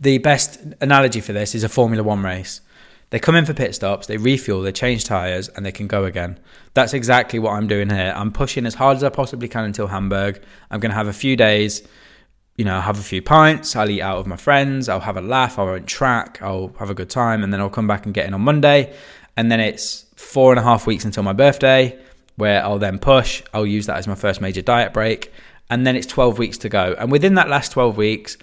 The 0.00 0.18
best 0.18 0.58
analogy 0.80 1.20
for 1.20 1.32
this 1.32 1.54
is 1.54 1.62
a 1.62 1.68
Formula 1.68 2.02
One 2.02 2.24
race. 2.24 2.60
They 3.10 3.20
come 3.20 3.36
in 3.36 3.46
for 3.46 3.54
pit 3.54 3.76
stops, 3.76 4.08
they 4.08 4.16
refuel, 4.16 4.62
they 4.62 4.72
change 4.72 5.04
tyres, 5.04 5.48
and 5.50 5.64
they 5.64 5.70
can 5.70 5.86
go 5.86 6.04
again. 6.04 6.40
That's 6.72 6.92
exactly 6.92 7.38
what 7.38 7.52
I'm 7.52 7.68
doing 7.68 7.88
here. 7.88 8.12
I'm 8.16 8.32
pushing 8.32 8.66
as 8.66 8.74
hard 8.74 8.96
as 8.96 9.04
I 9.04 9.10
possibly 9.10 9.46
can 9.46 9.62
until 9.62 9.86
Hamburg. 9.86 10.42
I'm 10.72 10.80
going 10.80 10.90
to 10.90 10.96
have 10.96 11.06
a 11.06 11.12
few 11.12 11.36
days 11.36 11.86
you 12.56 12.64
know, 12.64 12.76
I'll 12.76 12.82
have 12.82 12.98
a 12.98 13.02
few 13.02 13.20
pints, 13.20 13.74
I'll 13.74 13.90
eat 13.90 14.00
out 14.00 14.18
with 14.18 14.26
my 14.26 14.36
friends, 14.36 14.88
I'll 14.88 15.00
have 15.00 15.16
a 15.16 15.20
laugh, 15.20 15.58
I 15.58 15.64
won't 15.64 15.86
track, 15.86 16.38
I'll 16.40 16.72
have 16.78 16.90
a 16.90 16.94
good 16.94 17.10
time, 17.10 17.42
and 17.42 17.52
then 17.52 17.60
I'll 17.60 17.70
come 17.70 17.88
back 17.88 18.04
and 18.04 18.14
get 18.14 18.26
in 18.26 18.34
on 18.34 18.42
Monday. 18.42 18.94
And 19.36 19.50
then 19.50 19.58
it's 19.58 20.06
four 20.14 20.52
and 20.52 20.60
a 20.60 20.62
half 20.62 20.86
weeks 20.86 21.04
until 21.04 21.24
my 21.24 21.32
birthday, 21.32 21.98
where 22.36 22.62
I'll 22.62 22.78
then 22.78 22.98
push. 22.98 23.42
I'll 23.52 23.66
use 23.66 23.86
that 23.86 23.96
as 23.96 24.06
my 24.06 24.14
first 24.14 24.40
major 24.40 24.62
diet 24.62 24.92
break. 24.92 25.32
And 25.70 25.86
then 25.86 25.96
it's 25.96 26.06
12 26.06 26.38
weeks 26.38 26.58
to 26.58 26.68
go. 26.68 26.94
And 26.98 27.10
within 27.10 27.34
that 27.34 27.48
last 27.48 27.72
12 27.72 27.96
weeks, 27.96 28.36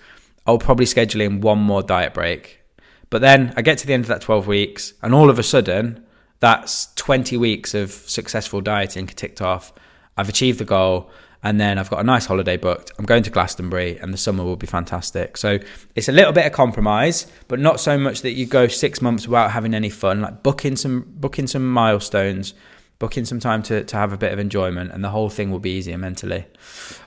I'll 0.46 0.58
probably 0.58 0.86
schedule 0.86 1.22
in 1.22 1.40
one 1.40 1.60
more 1.60 1.84
diet 1.84 2.14
break. 2.14 2.60
But 3.10 3.22
then 3.22 3.54
I 3.56 3.62
get 3.62 3.78
to 3.80 3.88
the 3.88 3.94
end 3.94 4.06
of 4.06 4.08
that 4.08 4.22
12 4.22 4.48
weeks, 4.48 4.94
and 5.02 5.14
all 5.14 5.30
of 5.30 5.38
a 5.38 5.44
sudden, 5.44 6.06
that's 6.40 6.94
20 6.96 7.38
weeks 7.38 7.74
of 7.74 7.92
successful 7.92 8.62
dieting 8.62 9.08
ticked 9.08 9.42
off. 9.42 9.72
I've 10.18 10.30
achieved 10.30 10.60
the 10.60 10.66
goal 10.66 11.10
and 11.44 11.60
then 11.60 11.78
I've 11.78 11.90
got 11.90 12.00
a 12.00 12.04
nice 12.04 12.26
holiday 12.26 12.58
booked. 12.58 12.92
I'm 13.00 13.06
going 13.06 13.24
to 13.24 13.30
Glastonbury, 13.30 13.98
and 13.98 14.14
the 14.14 14.18
summer 14.18 14.44
will 14.44 14.56
be 14.56 14.68
fantastic. 14.68 15.38
So 15.38 15.60
it's 15.96 16.08
a 16.08 16.12
little 16.12 16.34
bit 16.34 16.46
of 16.46 16.52
compromise, 16.52 17.28
but 17.48 17.60
not 17.60 17.80
so 17.80 17.98
much 17.98 18.22
that 18.22 18.34
you 18.34 18.46
go 18.46 18.68
six 18.68 19.02
months 19.02 19.28
without 19.28 19.52
having 19.52 19.74
any 19.74 19.90
fun. 19.90 20.22
Like 20.22 20.44
booking 20.44 20.76
some 20.76 21.06
booking 21.08 21.48
some 21.48 21.72
milestones, 21.72 22.54
booking 23.00 23.26
some 23.26 23.40
time 23.40 23.64
to 23.64 23.84
to 23.84 23.96
have 23.98 24.14
a 24.14 24.18
bit 24.18 24.32
of 24.32 24.40
enjoyment, 24.40 24.92
and 24.92 25.04
the 25.04 25.10
whole 25.10 25.30
thing 25.30 25.52
will 25.52 25.60
be 25.60 25.72
easier 25.72 25.98
mentally. 25.98 26.46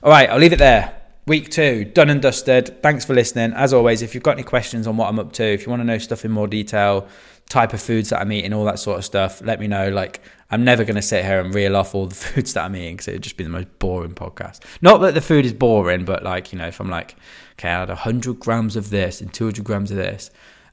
All 0.03 0.11
right, 0.11 0.29
I'll 0.29 0.39
leave 0.39 0.53
it 0.53 0.59
there. 0.59 1.01
Week 1.27 1.49
two, 1.49 1.85
done 1.85 2.11
and 2.11 2.21
dusted. 2.21 2.83
Thanks 2.83 3.03
for 3.03 3.15
listening. 3.15 3.51
As 3.53 3.73
always, 3.73 4.03
if 4.03 4.13
you've 4.13 4.23
got 4.23 4.33
any 4.33 4.43
questions 4.43 4.85
on 4.85 4.95
what 4.95 5.07
I'm 5.07 5.17
up 5.17 5.31
to, 5.33 5.43
if 5.43 5.65
you 5.65 5.71
want 5.71 5.79
to 5.79 5.85
know 5.85 5.97
stuff 5.97 6.23
in 6.23 6.29
more 6.29 6.47
detail, 6.47 7.07
type 7.49 7.73
of 7.73 7.81
foods 7.81 8.09
that 8.09 8.19
I'm 8.19 8.31
eating, 8.31 8.53
all 8.53 8.65
that 8.65 8.79
sort 8.79 8.97
of 8.97 9.05
stuff, 9.05 9.41
let 9.41 9.59
me 9.59 9.67
know. 9.67 9.89
Like, 9.89 10.21
I'm 10.51 10.63
never 10.63 10.83
going 10.83 10.95
to 10.95 11.01
sit 11.01 11.25
here 11.25 11.39
and 11.39 11.53
reel 11.53 11.75
off 11.75 11.95
all 11.95 12.07
the 12.07 12.15
foods 12.15 12.53
that 12.53 12.65
I'm 12.65 12.75
eating 12.75 12.95
because 12.95 13.07
it 13.07 13.13
would 13.13 13.23
just 13.23 13.37
be 13.37 13.43
the 13.43 13.49
most 13.49 13.79
boring 13.79 14.13
podcast. 14.13 14.61
Not 14.81 14.99
that 14.99 15.13
the 15.13 15.21
food 15.21 15.45
is 15.45 15.53
boring, 15.53 16.05
but 16.05 16.23
like, 16.23 16.51
you 16.51 16.59
know, 16.59 16.67
if 16.67 16.79
I'm 16.79 16.89
like, 16.89 17.15
okay, 17.53 17.69
I 17.69 17.79
had 17.79 17.89
100 17.89 18.39
grams 18.39 18.75
of 18.75 18.89
this 18.89 19.21
and 19.21 19.33
200 19.33 19.63
grams 19.63 19.91
of 19.91 19.97
this, 19.97 20.31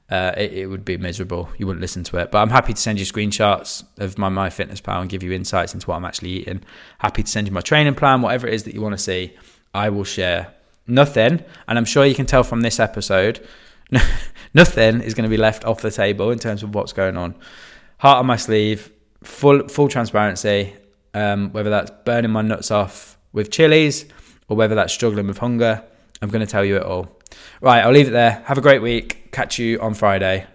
uh, 0.09 0.33
it, 0.37 0.53
it, 0.53 0.65
would 0.67 0.85
be 0.85 0.97
miserable. 0.97 1.49
You 1.57 1.65
wouldn't 1.65 1.81
listen 1.81 2.03
to 2.03 2.17
it. 2.17 2.29
But 2.29 2.39
I'm 2.39 2.49
happy 2.49 2.73
to 2.73 2.79
send 2.79 2.99
you 2.99 3.05
screenshots 3.05 3.83
of 3.97 4.17
my 4.17 4.29
MyFitnessPal 4.29 5.01
and 5.01 5.09
give 5.09 5.23
you 5.23 5.31
insights 5.31 5.73
into 5.73 5.87
what 5.87 5.95
I'm 5.95 6.05
actually 6.05 6.29
eating. 6.29 6.61
Happy 6.99 7.23
to 7.23 7.29
send 7.29 7.47
you 7.47 7.53
my 7.53 7.61
training 7.61 7.95
plan, 7.95 8.21
whatever 8.21 8.47
it 8.47 8.53
is 8.53 8.63
that 8.63 8.75
you 8.75 8.81
want 8.81 8.93
to 8.93 8.99
see. 8.99 9.35
I 9.73 9.89
will 9.89 10.03
share 10.03 10.53
nothing. 10.85 11.43
And 11.67 11.77
I'm 11.77 11.85
sure 11.85 12.05
you 12.05 12.15
can 12.15 12.25
tell 12.25 12.43
from 12.43 12.61
this 12.61 12.79
episode, 12.79 13.45
nothing 14.53 15.01
is 15.01 15.13
going 15.13 15.23
to 15.23 15.29
be 15.29 15.37
left 15.37 15.65
off 15.65 15.81
the 15.81 15.91
table 15.91 16.31
in 16.31 16.39
terms 16.39 16.63
of 16.63 16.73
what's 16.75 16.93
going 16.93 17.17
on 17.17 17.35
heart 18.03 18.19
on 18.19 18.25
my 18.25 18.35
sleeve, 18.35 18.91
full 19.23 19.67
full 19.69 19.87
transparency. 19.87 20.75
Um, 21.15 21.51
whether 21.51 21.69
that's 21.69 21.91
burning 22.05 22.31
my 22.31 22.41
nuts 22.41 22.69
off 22.71 23.17
with 23.31 23.51
chilies 23.51 24.05
or 24.47 24.57
whether 24.57 24.75
that's 24.75 24.91
struggling 24.91 25.27
with 25.27 25.37
hunger, 25.37 25.83
I'm 26.21 26.29
going 26.29 26.45
to 26.45 26.51
tell 26.51 26.65
you 26.65 26.77
it 26.77 26.83
all. 26.83 27.19
Right, 27.61 27.81
I'll 27.81 27.91
leave 27.91 28.07
it 28.07 28.11
there. 28.11 28.43
Have 28.45 28.57
a 28.57 28.61
great 28.61 28.81
week. 28.81 29.31
Catch 29.31 29.59
you 29.59 29.79
on 29.79 29.93
Friday. 29.93 30.47